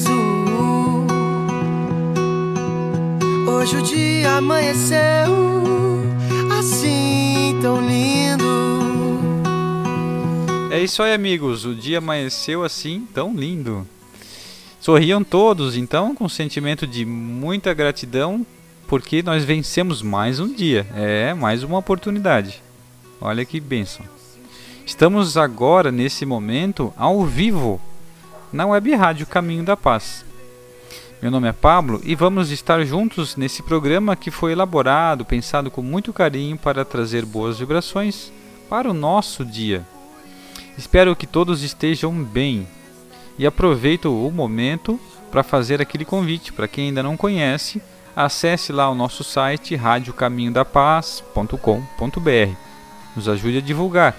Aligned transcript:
Sorriso. 0.00 1.06
Hoje 3.48 3.76
o 3.76 3.82
dia 3.82 4.32
amanheceu 4.36 4.98
assim 6.58 7.58
tão 7.60 7.80
lindo. 7.86 8.44
É 10.70 10.80
isso 10.80 11.02
aí, 11.02 11.12
amigos. 11.12 11.64
O 11.64 11.74
dia 11.74 11.98
amanheceu 11.98 12.64
assim 12.64 13.06
tão 13.12 13.34
lindo. 13.34 13.86
Sorriam 14.80 15.22
todos, 15.22 15.76
então, 15.76 16.14
com 16.14 16.26
sentimento 16.28 16.86
de 16.86 17.04
muita 17.04 17.74
gratidão, 17.74 18.46
porque 18.88 19.22
nós 19.22 19.44
vencemos 19.44 20.00
mais 20.00 20.40
um 20.40 20.50
dia. 20.52 20.86
É, 20.94 21.34
mais 21.34 21.62
uma 21.62 21.78
oportunidade. 21.78 22.62
Olha 23.20 23.44
que 23.44 23.60
bênção. 23.60 24.06
Estamos 24.86 25.36
agora, 25.36 25.92
nesse 25.92 26.24
momento, 26.24 26.92
ao 26.96 27.24
vivo, 27.26 27.80
na 28.52 28.66
web 28.66 28.94
rádio 28.94 29.26
Caminho 29.26 29.64
da 29.64 29.76
Paz. 29.76 30.24
Meu 31.22 31.30
nome 31.30 31.48
é 31.48 31.52
Pablo 31.52 32.00
e 32.02 32.14
vamos 32.14 32.50
estar 32.50 32.82
juntos 32.84 33.36
nesse 33.36 33.62
programa 33.62 34.16
que 34.16 34.30
foi 34.30 34.52
elaborado, 34.52 35.24
pensado 35.24 35.70
com 35.70 35.82
muito 35.82 36.12
carinho 36.12 36.56
para 36.56 36.84
trazer 36.84 37.24
boas 37.24 37.58
vibrações 37.58 38.32
para 38.68 38.90
o 38.90 38.94
nosso 38.94 39.44
dia. 39.44 39.86
Espero 40.78 41.14
que 41.14 41.26
todos 41.26 41.62
estejam 41.62 42.12
bem 42.24 42.66
e 43.38 43.46
aproveito 43.46 44.06
o 44.06 44.30
momento 44.30 44.98
para 45.30 45.42
fazer 45.42 45.80
aquele 45.80 46.04
convite 46.04 46.52
para 46.52 46.66
quem 46.66 46.88
ainda 46.88 47.02
não 47.02 47.16
conhece, 47.16 47.80
acesse 48.16 48.72
lá 48.72 48.90
o 48.90 48.94
nosso 48.94 49.22
site 49.22 49.76
radiocaminhodapaz.com.br. 49.76 52.54
Nos 53.14 53.28
ajude 53.28 53.58
a 53.58 53.62
divulgar. 53.62 54.16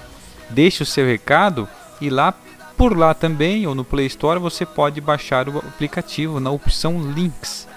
Deixe 0.50 0.84
o 0.84 0.86
seu 0.86 1.06
recado 1.06 1.68
e 2.00 2.10
lá 2.10 2.34
por 2.82 2.98
lá 2.98 3.14
também 3.14 3.68
ou 3.68 3.76
no 3.76 3.86
Play 3.86 4.08
Store 4.08 4.40
você 4.40 4.66
pode 4.66 5.00
baixar 5.00 5.48
o 5.48 5.60
aplicativo 5.60 6.40
na 6.40 6.50
opção 6.50 7.00
Links. 7.12 7.68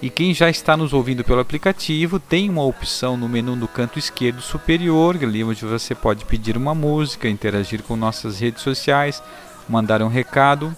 E 0.00 0.08
quem 0.08 0.32
já 0.32 0.48
está 0.48 0.78
nos 0.78 0.94
ouvindo 0.94 1.22
pelo 1.22 1.40
aplicativo 1.40 2.18
tem 2.18 2.48
uma 2.48 2.64
opção 2.64 3.18
no 3.18 3.28
menu 3.28 3.54
no 3.54 3.68
canto 3.68 3.98
esquerdo 3.98 4.40
superior, 4.40 5.18
ali 5.20 5.44
onde 5.44 5.62
você 5.66 5.94
pode 5.94 6.24
pedir 6.24 6.56
uma 6.56 6.74
música, 6.74 7.28
interagir 7.28 7.82
com 7.82 7.96
nossas 7.96 8.40
redes 8.40 8.62
sociais, 8.62 9.22
mandar 9.68 10.00
um 10.00 10.08
recado. 10.08 10.74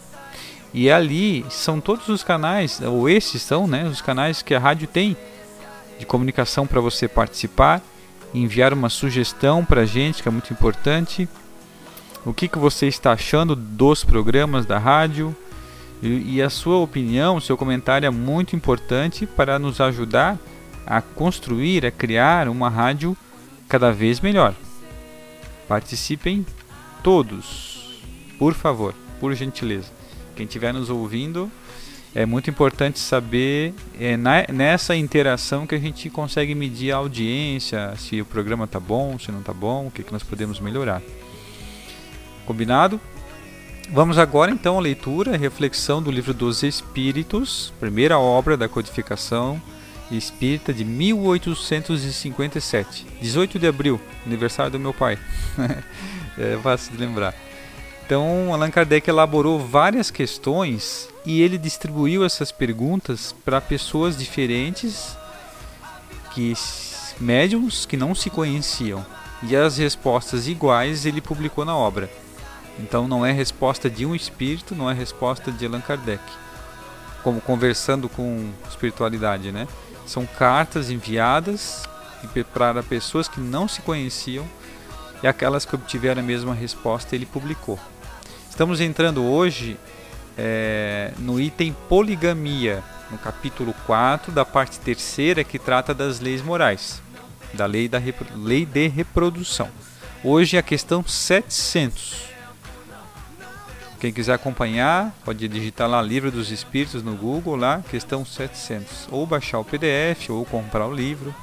E 0.75 0.91
ali 0.91 1.47
são 1.51 1.81
todos 1.81 2.09
os 2.09 2.25
canais, 2.25 2.81
ou 2.81 3.09
esses 3.09 3.41
são 3.41 3.69
né, 3.69 3.85
os 3.85 4.01
canais 4.01 4.43
que 4.43 4.57
a 4.57 4.59
rádio 4.59 4.89
tem 4.89 5.17
de 6.01 6.05
comunicação 6.05 6.67
para 6.67 6.81
você 6.81 7.07
participar, 7.07 7.81
enviar 8.35 8.73
uma 8.73 8.89
sugestão 8.89 9.65
para 9.65 9.83
a 9.83 9.87
gente, 9.87 10.21
que 10.21 10.29
é 10.29 10.33
muito 10.33 10.53
importante. 10.53 11.29
O 12.25 12.33
que, 12.35 12.49
que 12.49 12.59
você 12.59 12.87
está 12.87 13.13
achando 13.13 13.55
dos 13.55 14.05
programas 14.05 14.67
da 14.67 14.79
rádio? 14.79 15.35
E, 16.03 16.37
e 16.37 16.43
a 16.43 16.51
sua 16.51 16.77
opinião, 16.77 17.41
seu 17.41 17.57
comentário 17.57 18.07
é 18.07 18.11
muito 18.11 18.55
importante 18.55 19.27
para 19.27 19.59
nos 19.59 19.81
ajudar 19.81 20.39
a 20.87 21.01
construir, 21.03 21.85
a 21.85 21.91
criar 21.91 22.49
uma 22.49 22.69
rádio 22.69 23.17
cada 23.69 23.93
vez 23.93 24.21
melhor. 24.21 24.55
Participem 25.69 26.47
todos, 27.03 28.03
por 28.39 28.55
favor, 28.55 28.95
por 29.21 29.35
gentileza. 29.35 29.93
Quem 30.35 30.47
estiver 30.47 30.73
nos 30.73 30.89
ouvindo, 30.89 31.51
é 32.15 32.25
muito 32.25 32.49
importante 32.49 32.99
saber 32.99 33.75
é, 34.01 34.17
na, 34.17 34.47
nessa 34.53 34.97
interação 34.97 35.67
que 35.67 35.75
a 35.75 35.79
gente 35.79 36.09
consegue 36.09 36.55
medir 36.55 36.91
a 36.91 36.97
audiência, 36.97 37.95
se 37.97 38.21
o 38.21 38.25
programa 38.25 38.65
está 38.65 38.81
bom, 38.81 39.19
se 39.19 39.31
não 39.31 39.41
está 39.41 39.53
bom, 39.53 39.87
o 39.87 39.91
que, 39.91 40.03
que 40.03 40.13
nós 40.13 40.23
podemos 40.23 40.59
melhorar. 40.59 41.03
Combinado? 42.49 42.99
Vamos 43.91 44.17
agora 44.17 44.51
então 44.51 44.79
à 44.79 44.81
leitura 44.81 45.35
e 45.35 45.39
reflexão 45.39 46.03
do 46.03 46.11
livro 46.11 46.33
dos 46.33 46.63
Espíritos, 46.63 47.75
primeira 47.79 48.19
obra 48.19 48.57
da 48.57 48.67
codificação 48.67 49.61
espírita 50.11 50.73
de 50.73 50.83
1857, 50.83 53.07
18 53.21 53.59
de 53.59 53.67
abril, 53.67 54.01
aniversário 54.25 54.73
do 54.73 54.81
meu 54.81 54.95
pai. 54.95 55.19
é 56.39 56.59
fácil 56.63 56.93
de 56.93 56.99
lembrar. 56.99 57.35
Então, 58.07 58.55
Allan 58.55 58.71
Kardec 58.71 59.11
elaborou 59.11 59.59
várias 59.59 60.11
questões 60.11 61.11
e 61.27 61.43
ele 61.43 61.59
distribuiu 61.59 62.25
essas 62.25 62.51
perguntas 62.51 63.35
para 63.45 63.61
pessoas 63.61 64.17
diferentes, 64.17 65.15
que 66.33 66.55
médiums 67.21 67.85
que 67.85 67.99
não 67.99 68.15
se 68.15 68.31
conheciam. 68.31 69.05
E 69.43 69.55
as 69.55 69.77
respostas 69.77 70.49
iguais 70.49 71.05
ele 71.05 71.21
publicou 71.21 71.67
na 71.67 71.77
obra. 71.77 72.09
Então 72.79 73.09
não 73.09 73.27
é 73.27 73.33
resposta 73.33 73.91
de 73.91 74.07
um 74.07 74.15
espírito, 74.15 74.75
não 74.75 74.91
é 74.91 74.95
resposta 74.95 75.51
de 75.51 75.67
Allan 75.67 75.81
Kardec. 75.81 76.23
Como 77.23 77.41
conversando 77.41 78.09
com 78.09 78.51
espiritualidade, 78.69 79.51
né? 79.51 79.67
São 80.07 80.25
cartas 80.25 80.91
enviadas 80.91 81.83
para 82.55 82.83
pessoas 82.83 83.29
que 83.29 83.41
não 83.41 83.69
se 83.69 83.83
conheciam 83.83 84.47
e 85.23 85.27
aquelas 85.27 85.65
que 85.65 85.75
obtiveram 85.75 86.21
a 86.21 86.25
mesma 86.25 86.55
resposta 86.55 87.15
ele 87.15 87.27
publicou. 87.27 87.79
Estamos 88.49 88.81
entrando 88.81 89.25
hoje 89.25 89.77
é, 90.37 91.13
no 91.19 91.41
item 91.41 91.75
poligamia, 91.89 92.83
no 93.11 93.19
capítulo 93.19 93.75
4 93.87 94.33
da 94.33 94.45
parte 94.45 94.79
terceira 94.79 95.43
que 95.43 95.59
trata 95.59 95.93
das 95.93 96.21
leis 96.21 96.43
morais, 96.43 97.03
da 97.55 97.67
lei, 97.67 97.89
da 97.89 98.01
lei 98.35 98.65
de 98.65 98.89
reprodução. 98.89 99.69
Hoje 100.23 100.57
é 100.57 100.61
a 100.61 100.63
questão 100.63 101.05
700. 101.05 102.38
Quem 104.01 104.13
quiser 104.13 104.35
acompanhar, 104.35 105.13
pode 105.25 105.49
digitar 105.49 105.89
lá 105.89 106.01
Livro 106.01 106.31
dos 106.31 106.53
Espíritos 106.53 107.03
no 107.03 107.17
Google, 107.17 107.57
lá, 107.57 107.83
questão 107.91 108.25
700. 108.25 109.09
Ou 109.11 109.27
baixar 109.27 109.59
o 109.59 109.65
PDF, 109.65 110.31
ou 110.31 110.45
comprar 110.45 110.87
o 110.87 110.95
livro. 110.95 111.35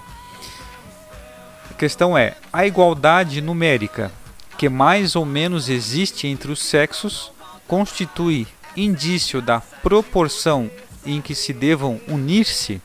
A 1.69 1.73
questão 1.73 2.17
é: 2.17 2.37
a 2.53 2.65
igualdade 2.65 3.41
numérica 3.41 4.09
que 4.57 4.69
mais 4.69 5.17
ou 5.17 5.25
menos 5.25 5.67
existe 5.67 6.27
entre 6.27 6.49
os 6.49 6.59
sexos 6.59 7.29
constitui 7.67 8.47
indício 8.77 9.41
da 9.41 9.59
proporção 9.59 10.71
em 11.05 11.21
que 11.21 11.35
se 11.35 11.51
devam 11.51 11.99
unir-se? 12.07 12.81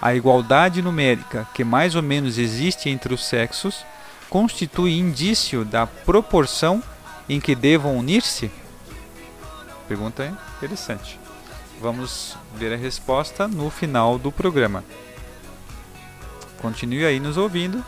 A 0.00 0.16
igualdade 0.16 0.82
numérica 0.82 1.46
que 1.54 1.62
mais 1.62 1.94
ou 1.94 2.02
menos 2.02 2.38
existe 2.38 2.88
entre 2.88 3.14
os 3.14 3.24
sexos 3.24 3.84
constitui 4.28 4.98
indício 4.98 5.64
da 5.64 5.86
proporção 5.86 6.82
em 7.32 7.40
que 7.40 7.54
devam 7.54 7.96
unir-se? 7.96 8.50
Pergunta 9.88 10.38
interessante. 10.56 11.18
Vamos 11.80 12.36
ver 12.54 12.74
a 12.74 12.76
resposta 12.76 13.48
no 13.48 13.70
final 13.70 14.18
do 14.18 14.30
programa. 14.30 14.84
Continue 16.60 17.06
aí 17.06 17.18
nos 17.18 17.38
ouvindo. 17.38 17.82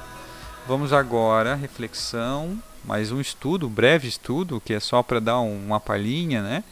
Vamos 0.66 0.94
agora 0.94 1.54
reflexão, 1.54 2.58
mais 2.82 3.12
um 3.12 3.20
estudo, 3.20 3.66
um 3.66 3.70
breve 3.70 4.08
estudo, 4.08 4.62
que 4.64 4.72
é 4.72 4.80
só 4.80 5.02
para 5.02 5.20
dar 5.20 5.38
uma 5.40 5.78
palhinha, 5.78 6.42
né? 6.42 6.64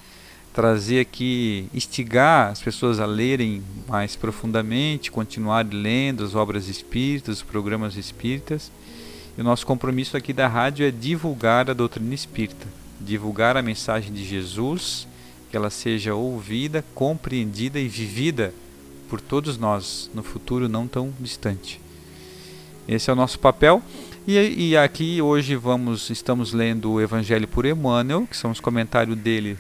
Trazer 0.55 1.01
aqui, 1.01 1.69
instigar 1.75 2.51
as 2.51 2.63
pessoas 2.63 3.01
a 3.01 3.07
lerem 3.07 3.63
mais 3.87 4.17
profundamente, 4.17 5.11
continuar 5.11 5.67
lendo 5.71 6.25
as 6.25 6.35
obras 6.35 6.69
espíritas, 6.69 7.37
os 7.37 7.43
programas 7.43 7.97
espíritas. 7.97 8.73
E 9.37 9.41
o 9.41 9.45
nosso 9.45 9.67
compromisso 9.67 10.17
aqui 10.17 10.33
da 10.33 10.47
rádio 10.47 10.87
é 10.87 10.91
divulgar 10.91 11.71
a 11.71 11.75
doutrina 11.75 12.15
espírita, 12.15 12.67
divulgar 13.01 13.57
a 13.57 13.63
mensagem 13.63 14.13
de 14.13 14.25
Jesus, 14.25 15.07
que 15.51 15.57
ela 15.57 15.71
seja 15.71 16.15
ouvida, 16.15 16.85
compreendida 16.95 17.79
e 17.79 17.89
vivida 17.89 18.53
por 19.09 19.21
todos 19.21 19.59
nós 19.59 20.11
no 20.15 20.23
futuro 20.23 20.69
não 20.69 20.87
tão 20.87 21.13
distante. 21.21 21.81
Esse 22.89 23.11
é 23.11 23.13
o 23.13 23.17
nosso 23.17 23.39
papel. 23.39 23.83
E, 24.27 24.71
e, 24.71 24.77
aqui 24.77 25.21
hoje 25.21 25.57
vamos 25.57 26.09
estamos 26.09 26.53
lendo 26.53 26.93
o 26.93 27.01
Evangelho 27.01 27.49
por 27.49 27.67
Emmanuel, 27.67 28.27
que 28.27 28.37
são 28.37 28.51
os 28.51 28.61
comentários 28.61 29.17
dele, 29.19 29.59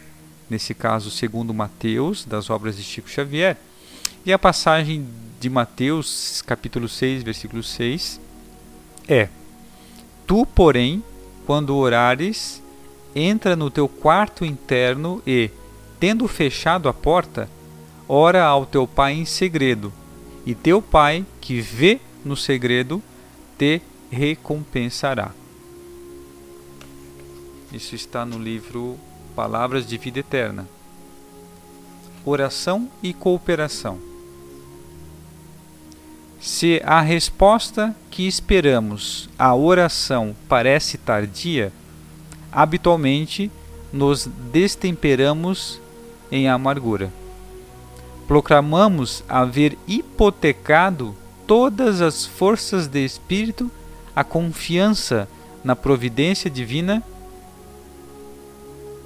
nesse 0.49 0.73
caso 0.73 1.11
segundo 1.11 1.53
Mateus, 1.53 2.25
das 2.25 2.49
obras 2.49 2.77
de 2.77 2.83
Chico 2.83 3.11
Xavier. 3.11 3.57
E 4.25 4.33
a 4.33 4.39
passagem 4.39 5.07
de 5.41 5.51
Mateus, 5.51 6.43
capítulo 6.47 6.89
6, 6.89 7.25
versículo 7.25 7.63
6, 7.63 8.21
é: 9.09 9.29
Tu, 10.27 10.47
porém, 10.47 11.03
quando 11.47 11.77
orares, 11.77 12.63
entra 13.15 13.57
no 13.57 13.71
teu 13.71 13.89
quarto 13.89 14.45
interno 14.45 15.23
e, 15.27 15.51
tendo 15.99 16.27
fechado 16.29 16.89
a 16.89 16.93
porta, 16.93 17.49
ora 18.09 18.45
ao 18.45 18.65
teu 18.67 18.87
pai 18.87 19.15
em 19.15 19.25
segredo, 19.25 19.93
e 20.45 20.55
teu 20.55 20.81
pai, 20.81 21.25
que 21.41 21.61
vê 21.61 22.01
no 22.25 22.37
segredo, 22.37 23.03
te 23.59 23.81
recompensará. 24.11 25.33
Isso 27.73 27.95
está 27.95 28.27
no 28.27 28.39
livro 28.39 28.99
Palavras 29.35 29.87
de 29.87 29.97
Vida 29.97 30.21
Eterna. 30.21 30.69
Oração 32.25 32.89
e 33.03 33.13
cooperação. 33.15 34.12
Se 36.43 36.83
a 36.85 37.01
resposta 37.01 37.95
que 38.11 38.27
esperamos 38.27 39.31
à 39.39 39.55
oração 39.55 40.35
parece 40.49 40.99
tardia, 40.99 41.73
habitualmente 42.51 43.49
nos 43.93 44.29
destemperamos 44.51 45.81
em 46.33 46.49
amargura. 46.49 47.13
Proclamamos 48.27 49.23
haver 49.29 49.79
hipotecado 49.87 51.15
todas 51.47 52.01
as 52.01 52.27
forças 52.27 52.89
de 52.89 53.05
espírito 53.05 53.71
a 54.15 54.25
confiança 54.25 55.29
na 55.63 55.77
providência 55.77 56.51
divina 56.51 57.05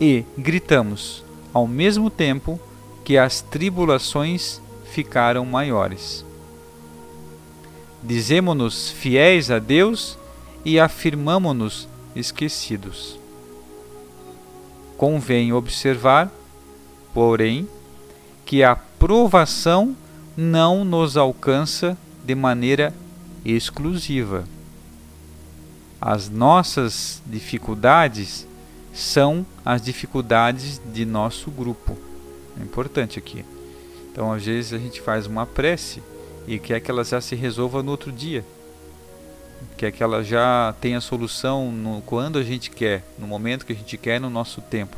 e 0.01 0.25
gritamos, 0.39 1.23
ao 1.53 1.67
mesmo 1.67 2.09
tempo 2.09 2.59
que 3.05 3.19
as 3.19 3.43
tribulações 3.43 4.59
ficaram 4.87 5.45
maiores. 5.45 6.26
Dizemo-nos 8.07 8.89
fiéis 8.91 9.51
a 9.51 9.59
Deus 9.59 10.17
e 10.65 10.79
afirmamo-nos 10.79 11.89
esquecidos. 12.15 13.19
Convém 14.97 15.53
observar, 15.53 16.31
porém, 17.13 17.69
que 18.45 18.63
a 18.63 18.77
provação 18.77 19.97
não 20.37 20.85
nos 20.85 21.17
alcança 21.17 21.99
de 22.25 22.33
maneira 22.33 22.95
exclusiva. 23.45 24.45
As 26.01 26.29
nossas 26.29 27.21
dificuldades 27.27 28.47
são 28.95 29.45
as 29.65 29.83
dificuldades 29.83 30.81
de 30.95 31.05
nosso 31.05 31.51
grupo. 31.51 31.99
É 32.57 32.63
importante 32.63 33.19
aqui. 33.19 33.45
Então, 34.13 34.33
às 34.33 34.45
vezes, 34.45 34.73
a 34.73 34.79
gente 34.79 35.01
faz 35.01 35.27
uma 35.27 35.45
prece 35.45 36.01
e 36.47 36.59
quer 36.59 36.81
que 36.81 36.91
ela 36.91 37.05
já 37.05 37.21
se 37.21 37.35
resolva 37.35 37.83
no 37.83 37.91
outro 37.91 38.13
dia. 38.13 38.45
Quer 39.77 39.91
que 39.93 40.03
ela 40.03 40.23
já 40.23 40.75
tenha 40.81 41.01
solução 41.01 41.71
no, 41.71 42.03
quando 42.03 42.39
a 42.39 42.43
gente 42.43 42.71
quer, 42.71 43.03
no 43.19 43.27
momento 43.27 43.67
que 43.67 43.73
a 43.73 43.77
gente 43.77 43.97
quer, 43.97 44.21
no 44.21 44.31
nosso 44.31 44.61
tempo. 44.61 44.97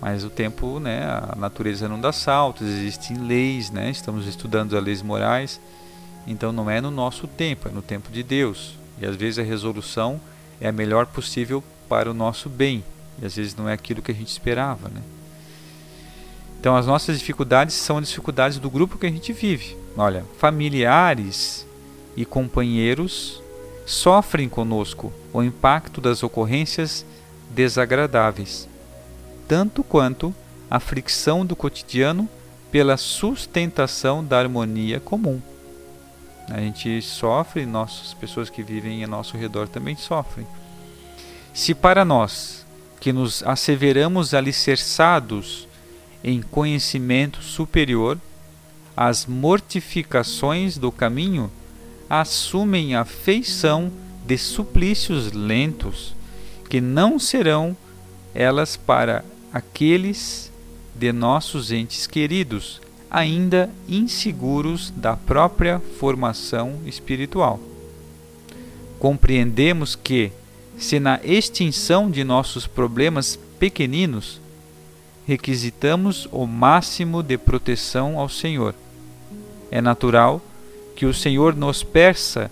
Mas 0.00 0.24
o 0.24 0.30
tempo, 0.30 0.78
né, 0.78 1.02
a 1.04 1.34
natureza 1.36 1.88
não 1.88 2.00
dá 2.00 2.12
saltos, 2.12 2.66
existem 2.66 3.16
leis, 3.18 3.70
né, 3.70 3.90
estamos 3.90 4.26
estudando 4.26 4.76
as 4.76 4.84
leis 4.84 5.02
morais 5.02 5.60
então 6.26 6.52
não 6.52 6.70
é 6.70 6.80
no 6.80 6.90
nosso 6.90 7.26
tempo, 7.26 7.68
é 7.68 7.70
no 7.70 7.82
tempo 7.82 8.10
de 8.10 8.22
Deus. 8.22 8.74
E 8.98 9.06
às 9.06 9.16
vezes 9.16 9.38
a 9.38 9.42
resolução 9.42 10.20
é 10.60 10.68
a 10.68 10.72
melhor 10.72 11.06
possível 11.06 11.62
para 11.88 12.10
o 12.10 12.14
nosso 12.14 12.48
bem. 12.48 12.82
E 13.20 13.26
às 13.26 13.36
vezes 13.36 13.54
não 13.54 13.68
é 13.68 13.72
aquilo 13.72 14.02
que 14.02 14.10
a 14.10 14.14
gente 14.14 14.28
esperava, 14.28 14.88
né? 14.88 15.02
Então 16.58 16.74
as 16.76 16.86
nossas 16.86 17.18
dificuldades 17.18 17.74
são 17.74 17.98
as 17.98 18.08
dificuldades 18.08 18.58
do 18.58 18.70
grupo 18.70 18.96
que 18.96 19.06
a 19.06 19.10
gente 19.10 19.32
vive. 19.32 19.76
Olha, 19.96 20.24
familiares 20.38 21.66
e 22.16 22.24
companheiros 22.24 23.42
sofrem 23.86 24.48
conosco 24.48 25.12
o 25.32 25.42
impacto 25.42 26.00
das 26.00 26.22
ocorrências 26.22 27.04
desagradáveis, 27.50 28.68
tanto 29.46 29.84
quanto 29.84 30.34
a 30.70 30.80
fricção 30.80 31.46
do 31.46 31.54
cotidiano 31.54 32.28
pela 32.72 32.96
sustentação 32.96 34.24
da 34.24 34.38
harmonia 34.38 34.98
comum. 34.98 35.40
A 36.50 36.58
gente 36.58 37.00
sofre, 37.00 37.64
nossas 37.64 38.12
pessoas 38.14 38.50
que 38.50 38.62
vivem 38.62 39.02
ao 39.04 39.10
nosso 39.10 39.36
redor 39.36 39.68
também 39.68 39.96
sofrem. 39.96 40.46
Se 41.54 41.72
para 41.74 42.04
nós, 42.04 42.66
que 43.00 43.12
nos 43.12 43.42
asseveramos 43.44 44.34
alicerçados 44.34 45.68
em 46.22 46.42
conhecimento 46.42 47.42
superior, 47.42 48.18
as 48.96 49.26
mortificações 49.26 50.78
do 50.78 50.92
caminho 50.92 51.50
assumem 52.08 52.94
a 52.94 53.04
feição 53.04 53.90
de 54.26 54.38
suplícios 54.38 55.32
lentos, 55.32 56.14
que 56.68 56.80
não 56.80 57.18
serão 57.18 57.76
elas 58.34 58.76
para 58.76 59.24
aqueles 59.52 60.50
de 60.94 61.12
nossos 61.12 61.72
entes 61.72 62.06
queridos 62.06 62.80
ainda 63.14 63.70
inseguros 63.88 64.92
da 64.96 65.16
própria 65.16 65.78
formação 66.00 66.80
espiritual. 66.84 67.60
Compreendemos 68.98 69.94
que, 69.94 70.32
se 70.76 70.98
na 70.98 71.20
extinção 71.22 72.10
de 72.10 72.24
nossos 72.24 72.66
problemas 72.66 73.38
pequeninos, 73.56 74.40
requisitamos 75.28 76.26
o 76.32 76.44
máximo 76.44 77.22
de 77.22 77.38
proteção 77.38 78.18
ao 78.18 78.28
Senhor, 78.28 78.74
é 79.74 79.80
natural 79.80 80.40
que 80.94 81.04
o 81.04 81.12
Senhor 81.12 81.56
nos 81.56 81.82
peça 81.82 82.48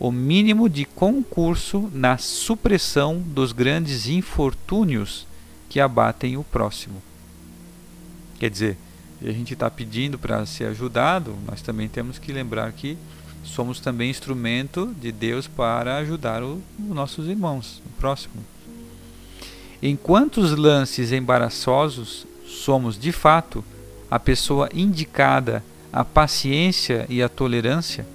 o 0.00 0.10
mínimo 0.10 0.66
de 0.66 0.86
concurso 0.86 1.90
na 1.92 2.16
supressão 2.16 3.18
dos 3.18 3.52
grandes 3.52 4.08
infortúnios 4.08 5.26
que 5.68 5.78
abatem 5.78 6.38
o 6.38 6.42
próximo. 6.42 7.02
Quer 8.38 8.48
dizer, 8.48 8.78
a 9.20 9.30
gente 9.30 9.52
está 9.52 9.70
pedindo 9.70 10.18
para 10.18 10.46
ser 10.46 10.64
ajudado, 10.68 11.36
nós 11.46 11.60
também 11.60 11.86
temos 11.86 12.18
que 12.18 12.32
lembrar 12.32 12.72
que 12.72 12.96
somos 13.44 13.78
também 13.78 14.08
instrumento 14.08 14.86
de 14.98 15.12
Deus 15.12 15.46
para 15.46 15.98
ajudar 15.98 16.42
os 16.42 16.62
nossos 16.78 17.28
irmãos, 17.28 17.82
o 17.84 17.90
próximo. 18.00 18.42
Em 19.82 19.94
quantos 19.96 20.52
lances 20.52 21.12
embaraçosos 21.12 22.26
somos 22.46 22.98
de 22.98 23.12
fato 23.12 23.62
a 24.10 24.18
pessoa 24.18 24.70
indicada 24.72 25.62
à 25.92 26.04
paciência 26.04 27.06
e 27.08 27.22
à 27.22 27.28
tolerância, 27.28 28.06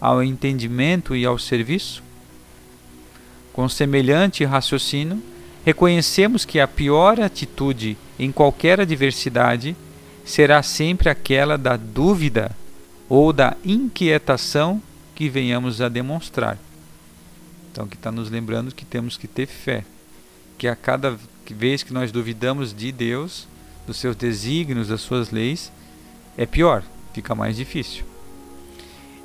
ao 0.00 0.22
entendimento 0.22 1.14
e 1.14 1.26
ao 1.26 1.38
serviço? 1.38 2.02
Com 3.52 3.68
semelhante 3.68 4.44
raciocínio, 4.44 5.22
reconhecemos 5.64 6.44
que 6.44 6.60
a 6.60 6.66
pior 6.66 7.20
atitude 7.20 7.96
em 8.18 8.32
qualquer 8.32 8.80
adversidade 8.80 9.76
será 10.24 10.62
sempre 10.62 11.08
aquela 11.08 11.58
da 11.58 11.76
dúvida 11.76 12.56
ou 13.08 13.32
da 13.32 13.56
inquietação 13.64 14.82
que 15.14 15.28
venhamos 15.28 15.80
a 15.80 15.88
demonstrar. 15.88 16.58
Então, 17.72 17.86
que 17.86 17.96
está 17.96 18.12
nos 18.12 18.30
lembrando 18.30 18.74
que 18.74 18.84
temos 18.84 19.16
que 19.16 19.26
ter 19.26 19.46
fé, 19.46 19.84
que 20.56 20.68
a 20.68 20.76
cada 20.76 21.18
vez 21.50 21.82
que 21.82 21.92
nós 21.92 22.12
duvidamos 22.12 22.74
de 22.74 22.92
Deus, 22.92 23.46
dos 23.86 23.96
seus 23.96 24.14
desígnios, 24.14 24.88
das 24.88 25.00
suas 25.00 25.30
leis, 25.30 25.72
é 26.36 26.44
pior, 26.44 26.82
fica 27.18 27.34
mais 27.34 27.56
difícil. 27.56 28.04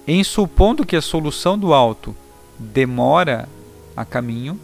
Em 0.07 0.23
supondo 0.23 0.83
que 0.83 0.95
a 0.95 1.01
solução 1.01 1.57
do 1.57 1.75
alto 1.75 2.15
demora 2.57 3.47
a 3.95 4.03
caminho, 4.03 4.59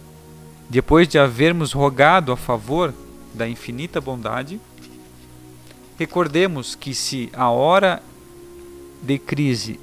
depois 0.68 1.06
de 1.06 1.16
havermos 1.16 1.72
rogado 1.72 2.32
a 2.32 2.36
favor 2.36 2.92
da 3.32 3.48
infinita 3.48 4.00
bondade, 4.00 4.60
recordemos 5.96 6.74
que 6.74 6.92
se 6.92 7.30
a 7.32 7.48
hora 7.50 8.02
de 9.00 9.16
crise, 9.16 9.78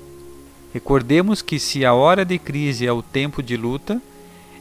recordemos 0.73 1.41
que 1.41 1.57
se 1.57 1.85
a 1.85 1.93
hora 1.93 2.25
de 2.25 2.37
crise 2.37 2.85
é 2.85 2.91
o 2.91 3.01
tempo 3.01 3.41
de 3.41 3.55
luta, 3.55 4.01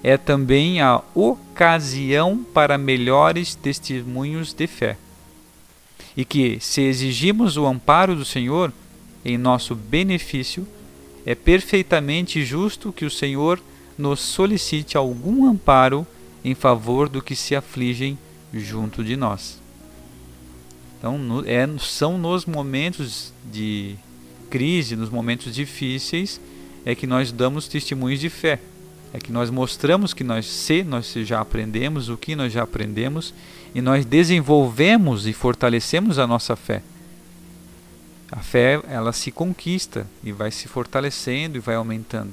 é 0.00 0.16
também 0.16 0.80
a 0.80 1.02
ocasião 1.12 2.46
para 2.54 2.78
melhores 2.78 3.56
testemunhos 3.56 4.52
de 4.52 4.68
fé. 4.68 4.96
E 6.16 6.24
que, 6.24 6.58
se 6.60 6.80
exigimos 6.80 7.56
o 7.56 7.66
amparo 7.66 8.14
do 8.14 8.24
Senhor 8.24 8.72
em 9.24 9.36
nosso 9.36 9.74
benefício, 9.74 10.66
é 11.24 11.34
perfeitamente 11.34 12.44
justo 12.44 12.92
que 12.92 13.04
o 13.04 13.10
Senhor 13.10 13.60
nos 13.98 14.20
solicite 14.20 14.96
algum 14.96 15.48
amparo 15.48 16.06
em 16.44 16.54
favor 16.54 17.08
do 17.08 17.20
que 17.20 17.34
se 17.34 17.56
afligem 17.56 18.16
junto 18.54 19.02
de 19.02 19.16
nós. 19.16 19.58
Então, 20.98 21.18
é, 21.46 21.68
são 21.78 22.16
nos 22.16 22.46
momentos 22.46 23.32
de 23.52 23.96
crise, 24.48 24.96
nos 24.96 25.10
momentos 25.10 25.54
difíceis, 25.54 26.40
é 26.84 26.94
que 26.94 27.06
nós 27.06 27.32
damos 27.32 27.68
testemunhos 27.68 28.20
de 28.20 28.30
fé. 28.30 28.60
É 29.12 29.18
que 29.18 29.32
nós 29.32 29.50
mostramos 29.50 30.14
que 30.14 30.24
nós 30.24 30.46
se 30.46 30.82
nós 30.82 31.12
já 31.12 31.40
aprendemos, 31.40 32.08
o 32.08 32.16
que 32.16 32.36
nós 32.36 32.52
já 32.52 32.62
aprendemos, 32.62 33.34
e 33.76 33.82
nós 33.82 34.06
desenvolvemos 34.06 35.26
e 35.26 35.34
fortalecemos 35.34 36.18
a 36.18 36.26
nossa 36.26 36.56
fé. 36.56 36.82
A 38.32 38.40
fé, 38.40 38.80
ela 38.88 39.12
se 39.12 39.30
conquista 39.30 40.06
e 40.24 40.32
vai 40.32 40.50
se 40.50 40.66
fortalecendo 40.66 41.58
e 41.58 41.60
vai 41.60 41.74
aumentando. 41.74 42.32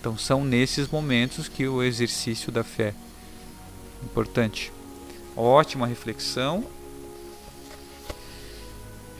Então 0.00 0.16
são 0.16 0.42
nesses 0.46 0.88
momentos 0.88 1.46
que 1.46 1.68
o 1.68 1.82
exercício 1.82 2.50
da 2.50 2.64
fé 2.64 2.94
é 2.94 4.04
importante. 4.06 4.72
Ótima 5.36 5.86
reflexão. 5.86 6.64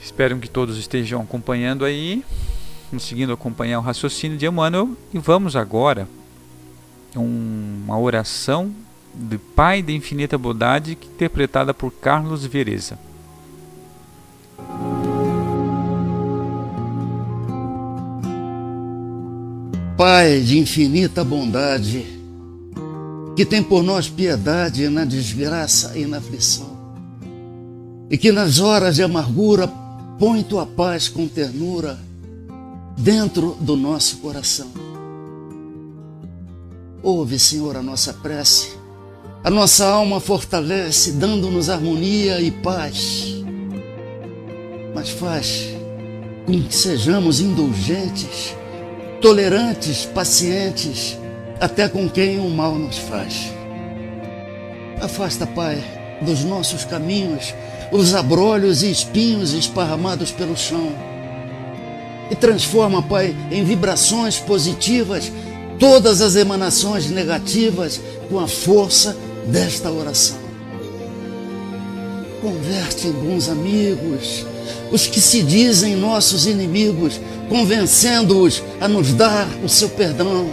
Espero 0.01 0.39
que 0.39 0.49
todos 0.49 0.75
estejam 0.75 1.21
acompanhando 1.21 1.85
aí, 1.85 2.25
conseguindo 2.89 3.31
acompanhar 3.31 3.77
o 3.77 3.83
raciocínio 3.83 4.39
de 4.39 4.47
Emmanuel 4.47 4.97
e 5.13 5.19
vamos 5.19 5.55
agora 5.55 6.07
uma 7.15 7.99
oração 7.99 8.73
do 9.19 9.37
Pai 9.37 9.83
da 9.83 9.91
Infinita 9.91 10.37
Bondade 10.37 10.93
interpretada 10.93 11.73
por 11.73 11.91
Carlos 11.91 12.45
Vereza. 12.45 12.97
Pai 19.97 20.39
de 20.39 20.57
infinita 20.57 21.25
bondade, 21.25 22.05
que 23.35 23.45
tem 23.45 23.61
por 23.61 23.83
nós 23.83 24.07
piedade 24.07 24.87
na 24.87 25.03
desgraça 25.03 25.97
e 25.97 26.05
na 26.05 26.19
aflição, 26.19 26.77
e 28.09 28.17
que 28.17 28.31
nas 28.31 28.59
horas 28.61 28.95
de 28.95 29.03
amargura 29.03 29.67
põe 30.17 30.41
tua 30.41 30.65
paz 30.65 31.09
com 31.09 31.27
ternura 31.27 31.99
dentro 32.97 33.57
do 33.59 33.75
nosso 33.75 34.19
coração. 34.19 34.71
Ouve, 37.03 37.37
Senhor, 37.37 37.75
a 37.75 37.83
nossa 37.83 38.13
prece, 38.13 38.77
a 39.43 39.49
nossa 39.49 39.85
alma 39.85 40.19
fortalece, 40.19 41.13
dando-nos 41.13 41.69
harmonia 41.69 42.41
e 42.41 42.51
paz. 42.51 43.43
Mas 44.93 45.09
faz 45.09 45.69
com 46.45 46.61
que 46.61 46.75
sejamos 46.75 47.39
indulgentes 47.39 48.55
tolerantes, 49.21 50.05
pacientes, 50.05 51.17
até 51.59 51.87
com 51.89 52.09
quem 52.09 52.39
o 52.39 52.49
mal 52.49 52.75
nos 52.75 52.97
faz. 52.97 53.53
Afasta, 55.01 55.45
Pai, 55.45 55.83
dos 56.21 56.43
nossos 56.43 56.85
caminhos 56.85 57.53
os 57.91 58.13
abrolhos 58.13 58.83
e 58.83 58.91
espinhos 58.91 59.53
esparramados 59.53 60.31
pelo 60.31 60.55
chão. 60.55 60.91
E 62.29 62.35
transforma, 62.35 63.01
Pai, 63.01 63.35
em 63.51 63.63
vibrações 63.63 64.37
positivas 64.37 65.31
todas 65.79 66.21
as 66.21 66.35
emanações 66.35 67.09
negativas 67.09 67.99
com 68.29 68.37
a 68.39 68.47
força 68.47 69.15
desta 69.47 69.91
oração. 69.91 70.37
Converte 72.41 73.07
em 73.07 73.11
bons 73.11 73.49
amigos 73.49 74.45
os 74.91 75.07
que 75.07 75.21
se 75.21 75.43
dizem 75.43 75.95
nossos 75.95 76.45
inimigos, 76.45 77.19
convencendo-os 77.47 78.63
a 78.79 78.87
nos 78.87 79.13
dar 79.13 79.47
o 79.63 79.69
seu 79.69 79.89
perdão. 79.89 80.49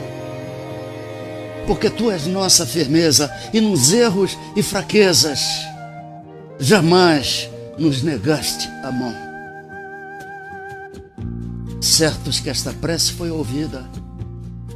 Porque 1.66 1.90
tu 1.90 2.10
és 2.10 2.26
nossa 2.26 2.66
firmeza 2.66 3.32
e 3.52 3.60
nos 3.60 3.92
erros 3.92 4.36
e 4.54 4.62
fraquezas 4.62 5.40
jamais 6.58 7.48
nos 7.78 8.02
negaste 8.02 8.68
a 8.82 8.90
mão. 8.90 9.14
Certos 11.80 12.40
que 12.40 12.50
esta 12.50 12.72
prece 12.72 13.12
foi 13.12 13.30
ouvida 13.30 13.84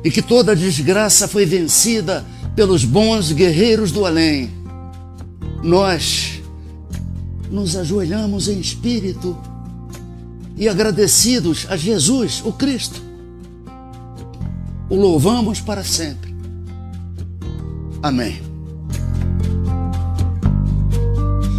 e 0.04 0.10
que 0.10 0.22
toda 0.22 0.56
desgraça 0.56 1.28
foi 1.28 1.44
vencida 1.44 2.24
pelos 2.54 2.84
bons 2.84 3.32
guerreiros 3.32 3.92
do 3.92 4.04
além. 4.06 4.50
Nós 5.62 6.40
nos 7.50 7.76
ajoelhamos 7.76 8.48
em 8.48 8.58
espírito 8.58 9.36
e 10.56 10.68
agradecidos 10.68 11.66
a 11.68 11.76
Jesus, 11.76 12.42
o 12.44 12.52
Cristo, 12.52 13.02
o 14.88 14.94
louvamos 14.94 15.60
para 15.60 15.82
sempre. 15.84 16.34
Amém. 18.02 18.40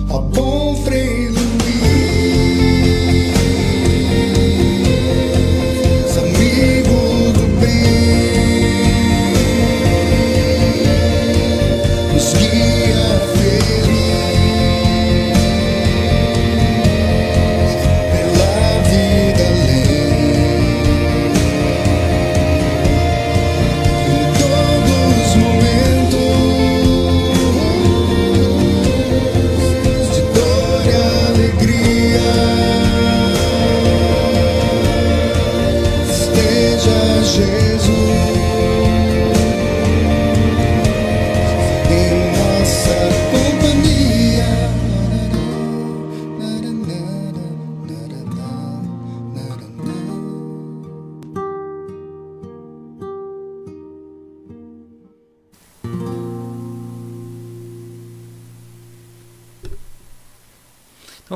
Ó 0.10 0.19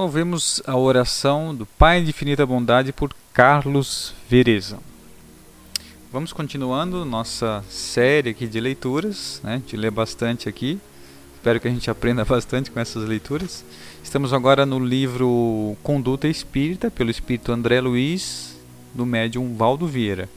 Então 0.06 0.12
ouvimos 0.20 0.62
a 0.68 0.78
oração 0.78 1.56
do 1.56 1.66
Pai 1.66 2.00
de 2.00 2.12
Infinita 2.12 2.46
Bondade 2.46 2.94
por 2.94 3.12
Carlos 3.34 4.14
Vereza. 4.30 4.78
Vamos 6.14 6.32
continuando 6.32 7.04
nossa 7.04 7.66
série 7.68 8.30
aqui 8.30 8.46
de 8.46 8.60
leituras, 8.60 9.42
né? 9.44 9.64
De 9.66 9.76
ler 9.76 9.90
bastante 9.90 10.48
aqui. 10.48 10.80
Espero 11.34 11.60
que 11.60 11.68
a 11.68 11.72
gente 11.72 11.90
aprenda 11.90 12.24
bastante 12.24 12.70
com 12.70 12.80
essas 12.80 13.04
leituras. 13.04 13.66
Estamos 14.04 14.32
agora 14.32 14.64
no 14.64 14.78
livro 14.78 15.76
Conduta 15.82 16.28
Espírita, 16.28 16.92
pelo 16.92 17.10
Espírito 17.10 17.52
André 17.52 17.82
Luiz, 17.82 18.56
do 18.94 19.08
médium 19.08 19.56
Valdo 19.56 19.88
Vieira. 19.88 20.30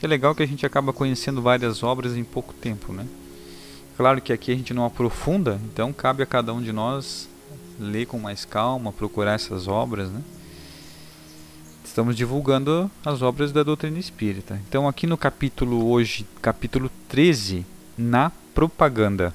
É 0.00 0.06
legal 0.06 0.36
que 0.36 0.44
a 0.44 0.46
gente 0.46 0.64
acaba 0.64 0.92
conhecendo 0.92 1.42
várias 1.42 1.82
obras 1.82 2.16
em 2.16 2.22
pouco 2.22 2.54
tempo, 2.54 2.92
né? 2.92 3.04
Claro 3.96 4.20
que 4.20 4.32
aqui 4.32 4.52
a 4.52 4.56
gente 4.56 4.72
não 4.72 4.84
aprofunda, 4.84 5.60
então 5.64 5.92
cabe 5.92 6.22
a 6.22 6.26
cada 6.26 6.54
um 6.54 6.62
de 6.62 6.70
nós 6.70 7.28
ler 7.80 8.06
com 8.06 8.18
mais 8.18 8.44
calma, 8.44 8.92
procurar 8.92 9.34
essas 9.34 9.66
obras, 9.66 10.10
né? 10.10 10.20
Estamos 11.82 12.14
divulgando 12.14 12.88
as 13.04 13.20
obras 13.22 13.50
da 13.50 13.62
doutrina 13.62 13.98
espírita. 13.98 14.60
Então 14.68 14.86
aqui 14.86 15.06
no 15.06 15.16
capítulo 15.16 15.88
hoje, 15.88 16.24
capítulo 16.40 16.90
13, 17.08 17.66
na 17.98 18.30
propaganda. 18.54 19.34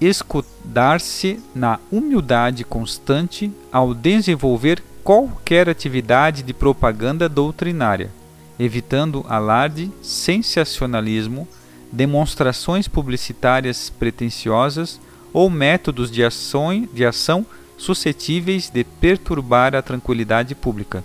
Escudar-se 0.00 1.40
na 1.54 1.80
humildade 1.90 2.64
constante 2.64 3.50
ao 3.72 3.94
desenvolver 3.94 4.82
qualquer 5.02 5.68
atividade 5.68 6.42
de 6.42 6.52
propaganda 6.52 7.28
doutrinária, 7.28 8.10
evitando 8.58 9.24
alarde, 9.26 9.90
sensacionalismo, 10.02 11.48
demonstrações 11.92 12.86
publicitárias 12.86 13.90
pretensiosas 13.90 15.00
ou 15.32 15.48
métodos 15.48 16.10
de 16.10 16.24
ação, 16.24 16.86
de 16.92 17.04
ação 17.04 17.44
suscetíveis 17.76 18.68
de 18.68 18.84
perturbar 18.84 19.74
a 19.74 19.82
tranquilidade 19.82 20.54
pública. 20.54 21.04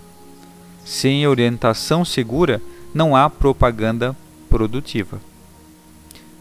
Sem 0.84 1.26
orientação 1.26 2.04
segura, 2.04 2.60
não 2.92 3.16
há 3.16 3.30
propaganda 3.30 4.14
produtiva. 4.50 5.20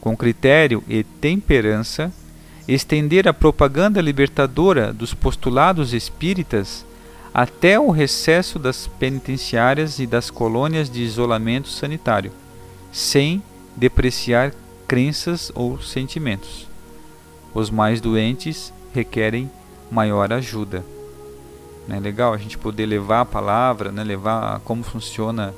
Com 0.02 0.18
critério 0.18 0.84
e 0.88 1.04
temperança, 1.04 2.12
estender 2.68 3.28
a 3.28 3.34
propaganda 3.34 4.02
libertadora 4.02 4.92
dos 4.92 5.14
postulados 5.14 5.94
espíritas 5.94 6.86
até 7.34 7.80
o 7.80 7.90
recesso 7.90 8.60
das 8.60 8.86
penitenciárias 8.86 10.00
e 10.00 10.06
das 10.06 10.30
colônias 10.30 10.90
de 10.90 11.02
isolamento 11.02 11.68
sanitário, 11.68 12.32
sem 12.92 13.42
depreciar 13.76 14.54
crenças 14.88 15.52
ou 15.56 15.82
sentimentos. 15.82 16.68
Os 17.54 17.70
mais 17.70 18.02
doentes 18.02 18.74
requerem 18.94 19.50
maior 19.92 20.32
ajuda. 20.34 20.84
É 21.90 22.00
legal 22.00 22.34
a 22.34 22.38
gente 22.38 22.58
poder 22.58 22.86
levar 22.86 23.22
a 23.22 23.26
palavra, 23.26 23.92
né, 23.92 24.04
levar 24.04 24.60
como 24.62 24.84
funciona 24.84 25.54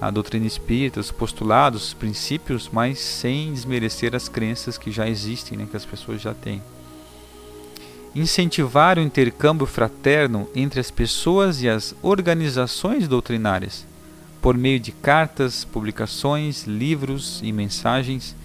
a 0.00 0.10
doutrina 0.10 0.46
espírita, 0.46 1.00
os 1.00 1.10
postulados, 1.10 1.86
os 1.88 1.94
princípios, 1.94 2.68
mas 2.72 2.98
sem 2.98 3.52
desmerecer 3.52 4.14
as 4.14 4.28
crenças 4.28 4.76
que 4.76 4.90
já 4.90 5.08
existem, 5.08 5.56
né, 5.56 5.68
que 5.70 5.76
as 5.76 5.84
pessoas 5.84 6.20
já 6.20 6.34
têm. 6.34 6.62
Incentivar 8.14 8.98
o 8.98 9.02
intercâmbio 9.02 9.66
fraterno 9.66 10.48
entre 10.54 10.80
as 10.80 10.90
pessoas 10.90 11.62
e 11.62 11.68
as 11.68 11.94
organizações 12.02 13.08
doutrinárias, 13.08 13.86
por 14.44 14.58
meio 14.58 14.78
de 14.78 14.92
cartas, 14.92 15.64
publicações, 15.64 16.64
livros 16.64 17.40
e 17.42 17.50
mensagens, 17.50 18.36